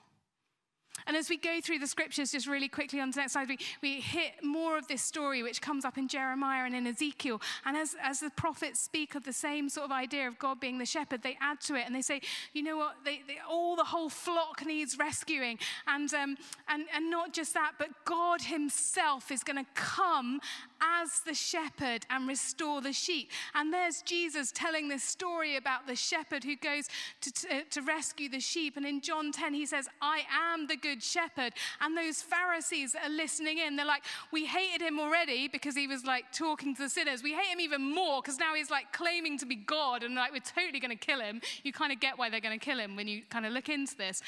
And 1.07 1.17
as 1.17 1.29
we 1.29 1.37
go 1.37 1.61
through 1.61 1.79
the 1.79 1.87
scriptures, 1.87 2.33
just 2.33 2.47
really 2.47 2.69
quickly 2.69 3.01
on 3.01 3.11
the 3.11 3.17
next 3.21 3.33
slide, 3.33 3.49
we, 3.49 3.59
we 3.83 4.01
hit 4.01 4.33
more 4.43 4.77
of 4.77 4.87
this 4.89 5.03
story 5.03 5.43
which 5.43 5.61
comes 5.61 5.85
up 5.85 5.99
in 5.99 6.09
Jeremiah 6.09 6.65
and 6.65 6.75
in 6.75 6.87
Ezekiel. 6.87 7.41
And 7.65 7.77
as, 7.77 7.97
as 8.03 8.21
the 8.21 8.31
prophets 8.31 8.81
speak 8.81 9.15
of 9.15 9.25
the 9.25 9.33
same 9.33 9.69
sort 9.69 9.87
of 9.87 9.93
idea 9.93 10.29
of 10.29 10.39
God 10.39 10.61
being 10.61 10.79
the 10.79 10.87
shepherd, 10.87 11.23
they 11.23 11.37
add 11.41 11.61
to 11.63 11.75
it 11.75 11.85
and 11.87 11.95
they 11.95 12.03
say, 12.03 12.21
you 12.53 12.63
know 12.63 12.77
what, 12.77 12.97
they, 13.05 13.23
they, 13.27 13.39
all 13.49 13.77
the 13.77 13.85
whole 13.85 14.09
flock 14.09 14.65
needs 14.65 14.99
rescuing. 14.99 15.59
And, 15.87 16.13
um, 16.15 16.37
and, 16.69 16.85
and 16.95 17.11
not 17.11 17.33
just 17.33 17.55
that, 17.55 17.73
but 17.79 17.89
God 18.05 18.43
Himself 18.43 19.31
is 19.31 19.43
going 19.43 19.57
to 19.57 19.71
come 19.75 20.41
as 20.81 21.21
the 21.21 21.35
shepherd 21.35 22.07
and 22.11 22.29
restore 22.29 22.81
the 22.81 22.93
sheep. 22.93 23.31
And 23.55 23.73
there's 23.73 24.03
Jesus 24.03 24.53
telling 24.53 24.89
this 24.89 25.03
story 25.03 25.57
about 25.57 25.87
the 25.87 25.97
shepherd 25.97 26.45
who 26.45 26.57
goes 26.57 26.89
to, 27.21 27.33
to, 27.33 27.65
to 27.71 27.83
rescue 27.83 28.29
the 28.29 28.41
sheep. 28.41 28.77
And 28.77 28.87
in 28.87 29.01
John 29.01 29.33
10, 29.33 29.55
he 29.55 29.67
says, 29.67 29.89
I 30.01 30.23
am 30.31 30.67
the 30.67 30.77
good 30.77 31.03
shepherd. 31.03 31.53
And 31.81 31.97
those 31.97 32.23
Pharisees 32.23 32.95
are 32.95 33.11
listening 33.11 33.59
in. 33.59 33.77
They're 33.77 33.87
like, 33.87 34.05
We 34.33 34.47
hated 34.47 34.83
him 34.83 34.99
already 34.99 35.49
because 35.49 35.75
he 35.75 35.87
was 35.87 36.05
like 36.05 36.33
talking 36.33 36.75
to 36.77 36.83
the 36.83 36.89
sinners. 36.89 37.23
We 37.23 37.35
hate 37.35 37.53
him 37.53 37.61
even 37.61 37.95
more 37.95 38.23
because 38.23 38.39
now 38.39 38.55
he's 38.55 38.71
like 38.71 38.93
claiming 38.93 39.39
to 39.39 39.47
be 39.47 39.57
God 39.57 40.03
and 40.03 40.15
like 40.15 40.33
we're 40.33 40.41
totally 40.41 40.81
going 40.81 40.97
to 40.97 41.07
kill 41.07 41.21
him. 41.21 41.41
You 41.63 41.73
kind 41.73 41.93
of 41.93 42.01
get 42.01 42.19
why 42.19 42.31
they're 42.31 42.41
going 42.41 42.59
to 42.59 42.65
kill 42.65 42.79
him 42.79 42.97
when 42.97 43.09
you 43.09 43.23
kind 43.29 43.47
of 43.47 43.53
look 43.53 43.69
into 43.69 43.97
this. 43.97 44.23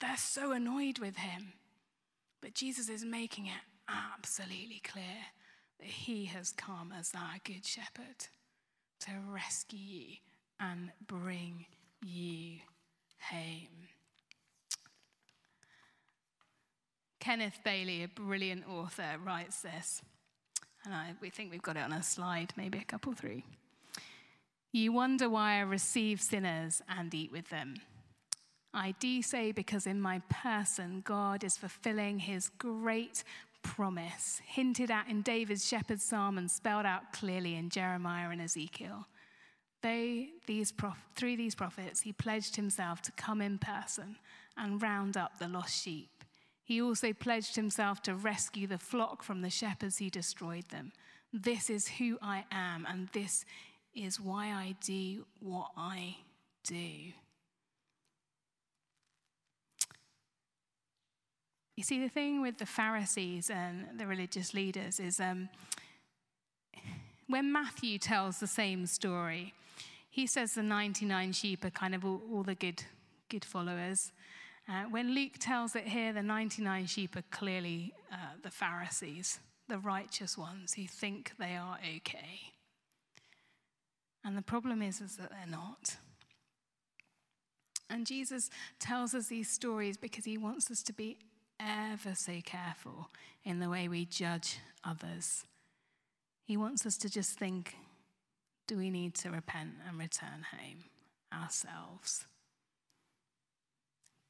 They're 0.00 0.16
so 0.16 0.52
annoyed 0.52 0.98
with 0.98 1.16
him. 1.16 1.52
But 2.40 2.54
Jesus 2.54 2.88
is 2.88 3.04
making 3.04 3.46
it 3.46 3.60
absolutely 3.88 4.80
clear 4.82 5.04
that 5.80 5.88
he 5.88 6.26
has 6.26 6.52
come 6.52 6.92
as 6.96 7.12
our 7.14 7.38
good 7.44 7.64
shepherd 7.64 8.26
to 9.00 9.10
rescue 9.28 9.78
you 9.78 10.16
and 10.60 10.90
bring 11.06 11.64
you 12.04 12.58
home. 13.30 13.88
Kenneth 17.18 17.58
Bailey, 17.64 18.02
a 18.02 18.08
brilliant 18.08 18.66
author, 18.68 19.16
writes 19.22 19.60
this, 19.62 20.02
and 20.84 20.94
I, 20.94 21.14
we 21.20 21.28
think 21.28 21.50
we've 21.50 21.62
got 21.62 21.76
it 21.76 21.82
on 21.82 21.92
a 21.92 22.02
slide, 22.02 22.52
maybe 22.56 22.78
a 22.78 22.84
couple, 22.84 23.12
three. 23.12 23.44
You 24.72 24.92
wonder 24.92 25.28
why 25.28 25.54
I 25.56 25.60
receive 25.60 26.20
sinners 26.20 26.80
and 26.88 27.12
eat 27.12 27.32
with 27.32 27.50
them. 27.50 27.74
I 28.72 28.94
do 29.00 29.20
so 29.20 29.52
because 29.52 29.86
in 29.86 30.00
my 30.00 30.22
person, 30.30 31.02
God 31.04 31.42
is 31.42 31.56
fulfilling 31.56 32.20
his 32.20 32.50
great 32.56 33.24
promise, 33.62 34.40
hinted 34.44 34.90
at 34.90 35.08
in 35.08 35.22
David's 35.22 35.66
shepherd's 35.66 36.04
psalm 36.04 36.38
and 36.38 36.50
spelled 36.50 36.86
out 36.86 37.12
clearly 37.12 37.54
in 37.56 37.70
Jeremiah 37.70 38.30
and 38.30 38.40
Ezekiel. 38.40 39.06
These 39.82 40.72
prof- 40.72 41.06
through 41.16 41.36
these 41.36 41.54
prophets, 41.54 42.02
he 42.02 42.12
pledged 42.12 42.56
himself 42.56 43.00
to 43.02 43.12
come 43.12 43.40
in 43.40 43.58
person 43.58 44.16
and 44.56 44.82
round 44.82 45.16
up 45.16 45.38
the 45.38 45.48
lost 45.48 45.82
sheep. 45.82 46.10
He 46.62 46.82
also 46.82 47.12
pledged 47.12 47.56
himself 47.56 48.02
to 48.02 48.14
rescue 48.14 48.66
the 48.66 48.78
flock 48.78 49.22
from 49.22 49.40
the 49.40 49.50
shepherds 49.50 49.98
who 49.98 50.10
destroyed 50.10 50.68
them. 50.68 50.92
This 51.32 51.70
is 51.70 51.88
who 51.88 52.18
I 52.20 52.44
am, 52.52 52.86
and 52.88 53.08
this 53.12 53.44
is 53.94 54.20
why 54.20 54.48
I 54.48 54.76
do 54.84 55.26
what 55.40 55.70
I 55.76 56.16
do. 56.64 57.12
You 61.80 61.84
see, 61.84 61.98
the 61.98 62.10
thing 62.10 62.42
with 62.42 62.58
the 62.58 62.66
Pharisees 62.66 63.48
and 63.48 63.98
the 63.98 64.06
religious 64.06 64.52
leaders 64.52 65.00
is 65.00 65.18
um, 65.18 65.48
when 67.26 67.50
Matthew 67.50 67.96
tells 67.96 68.38
the 68.38 68.46
same 68.46 68.84
story, 68.84 69.54
he 70.10 70.26
says 70.26 70.52
the 70.52 70.62
99 70.62 71.32
sheep 71.32 71.64
are 71.64 71.70
kind 71.70 71.94
of 71.94 72.04
all, 72.04 72.20
all 72.30 72.42
the 72.42 72.54
good, 72.54 72.84
good 73.30 73.46
followers. 73.46 74.12
Uh, 74.68 74.82
when 74.90 75.14
Luke 75.14 75.38
tells 75.38 75.74
it 75.74 75.88
here, 75.88 76.12
the 76.12 76.22
99 76.22 76.84
sheep 76.84 77.16
are 77.16 77.24
clearly 77.30 77.94
uh, 78.12 78.34
the 78.42 78.50
Pharisees, 78.50 79.40
the 79.66 79.78
righteous 79.78 80.36
ones 80.36 80.74
who 80.74 80.86
think 80.86 81.32
they 81.38 81.56
are 81.56 81.78
okay. 81.96 82.52
And 84.22 84.36
the 84.36 84.42
problem 84.42 84.82
is, 84.82 85.00
is 85.00 85.16
that 85.16 85.30
they're 85.30 85.50
not. 85.50 85.96
And 87.88 88.06
Jesus 88.06 88.50
tells 88.78 89.14
us 89.14 89.28
these 89.28 89.48
stories 89.48 89.96
because 89.96 90.26
he 90.26 90.36
wants 90.36 90.70
us 90.70 90.82
to 90.82 90.92
be 90.92 91.16
ever 91.60 92.14
so 92.14 92.40
careful 92.44 93.10
in 93.44 93.60
the 93.60 93.68
way 93.68 93.88
we 93.88 94.04
judge 94.04 94.58
others. 94.84 95.44
He 96.44 96.56
wants 96.56 96.86
us 96.86 96.96
to 96.98 97.08
just 97.08 97.38
think 97.38 97.76
do 98.66 98.76
we 98.76 98.90
need 98.90 99.14
to 99.16 99.30
repent 99.30 99.70
and 99.88 99.98
return 99.98 100.46
home 100.52 100.84
ourselves? 101.32 102.26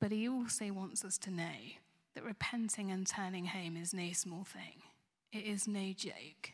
But 0.00 0.12
he 0.12 0.28
also 0.28 0.72
wants 0.72 1.04
us 1.04 1.18
to 1.18 1.30
know 1.30 1.74
that 2.14 2.24
repenting 2.24 2.90
and 2.90 3.06
turning 3.06 3.46
home 3.46 3.76
is 3.76 3.92
no 3.92 4.12
small 4.12 4.44
thing. 4.44 4.82
It 5.30 5.44
is 5.44 5.68
no 5.68 5.92
joke. 5.94 6.52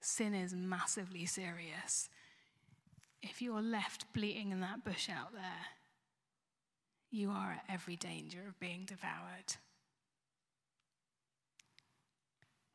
Sin 0.00 0.34
is 0.34 0.54
massively 0.54 1.26
serious. 1.26 2.08
If 3.22 3.42
you're 3.42 3.62
left 3.62 4.12
bleating 4.14 4.50
in 4.50 4.60
that 4.60 4.84
bush 4.84 5.08
out 5.10 5.32
there, 5.32 5.66
you 7.10 7.30
are 7.30 7.52
at 7.52 7.64
every 7.68 7.96
danger 7.96 8.40
of 8.48 8.58
being 8.58 8.84
devoured. 8.86 9.56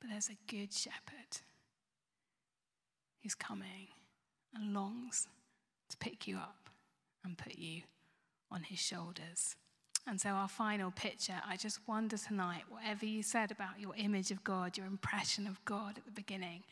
But 0.02 0.10
there's 0.10 0.30
a 0.30 0.38
good 0.48 0.74
shepherd 0.74 1.38
who's 3.22 3.36
coming 3.36 3.88
and 4.54 4.74
longs 4.74 5.28
to 5.90 5.98
pick 5.98 6.28
you 6.28 6.38
up 6.38 6.70
and 7.24 7.38
put 7.38 7.58
you 7.58 7.84
on 8.52 8.64
his 8.64 8.80
shoulders. 8.80 9.56
And 10.08 10.20
so, 10.20 10.30
our 10.30 10.48
final 10.48 10.90
picture, 10.90 11.40
I 11.48 11.58
just 11.58 11.80
wonder 11.88 12.18
tonight, 12.18 12.64
whatever 12.70 13.06
you 13.06 13.22
said 13.22 13.52
about 13.52 13.80
your 13.80 13.94
image 13.96 14.32
of 14.32 14.44
God, 14.44 14.76
your 14.76 14.88
impression 14.88 15.46
of 15.46 15.64
God 15.64 16.00
at 16.00 16.06
the 16.06 16.12
beginning, 16.12 16.64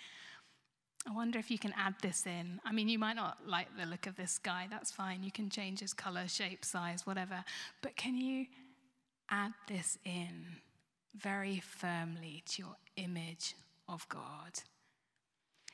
I 1.07 1.11
wonder 1.11 1.39
if 1.39 1.49
you 1.49 1.59
can 1.59 1.73
add 1.77 1.95
this 2.01 2.25
in. 2.25 2.59
I 2.65 2.71
mean, 2.71 2.89
you 2.89 2.99
might 2.99 3.15
not 3.15 3.37
like 3.47 3.67
the 3.77 3.85
look 3.85 4.07
of 4.07 4.15
this 4.15 4.39
guy, 4.39 4.67
that's 4.69 4.91
fine. 4.91 5.23
You 5.23 5.31
can 5.31 5.49
change 5.49 5.79
his 5.79 5.93
color, 5.93 6.27
shape, 6.27 6.65
size, 6.65 7.05
whatever. 7.05 7.43
But 7.81 7.95
can 7.95 8.17
you 8.17 8.47
add 9.29 9.53
this 9.67 9.97
in 10.03 10.57
very 11.19 11.59
firmly 11.59 12.43
to 12.47 12.61
your 12.63 12.75
image 12.95 13.55
of 13.87 14.07
God? 14.09 14.61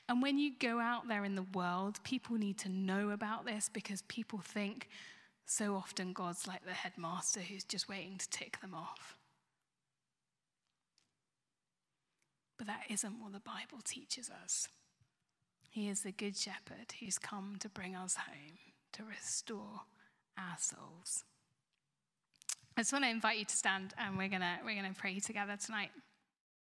And 0.08 0.22
when 0.22 0.38
you 0.38 0.52
go 0.58 0.78
out 0.78 1.08
there 1.08 1.24
in 1.24 1.34
the 1.34 1.46
world, 1.54 1.98
people 2.04 2.36
need 2.36 2.58
to 2.58 2.68
know 2.68 3.10
about 3.10 3.44
this 3.44 3.68
because 3.72 4.02
people 4.02 4.38
think 4.38 4.88
so 5.46 5.74
often 5.74 6.12
God's 6.12 6.46
like 6.46 6.64
the 6.64 6.72
headmaster 6.72 7.40
who's 7.40 7.64
just 7.64 7.88
waiting 7.88 8.18
to 8.18 8.30
tick 8.30 8.60
them 8.60 8.74
off. 8.74 9.16
But 12.58 12.68
that 12.68 12.84
isn't 12.88 13.20
what 13.20 13.32
the 13.32 13.40
Bible 13.40 13.82
teaches 13.84 14.30
us. 14.30 14.68
He 15.70 15.88
is 15.88 16.00
the 16.00 16.12
good 16.12 16.36
shepherd 16.36 16.94
who's 17.00 17.18
come 17.18 17.56
to 17.60 17.68
bring 17.68 17.94
us 17.94 18.16
home, 18.16 18.58
to 18.92 19.04
restore 19.04 19.82
our 20.38 20.56
souls. 20.58 21.24
I 22.78 22.82
just 22.82 22.92
want 22.92 23.06
to 23.06 23.10
invite 23.10 23.38
you 23.38 23.46
to 23.46 23.56
stand 23.56 23.94
and 23.96 24.18
we're 24.18 24.28
going 24.28 24.42
to 24.42 24.58
we're 24.62 24.78
going 24.78 24.92
to 24.92 25.00
pray 25.00 25.18
together 25.18 25.56
tonight. 25.56 25.90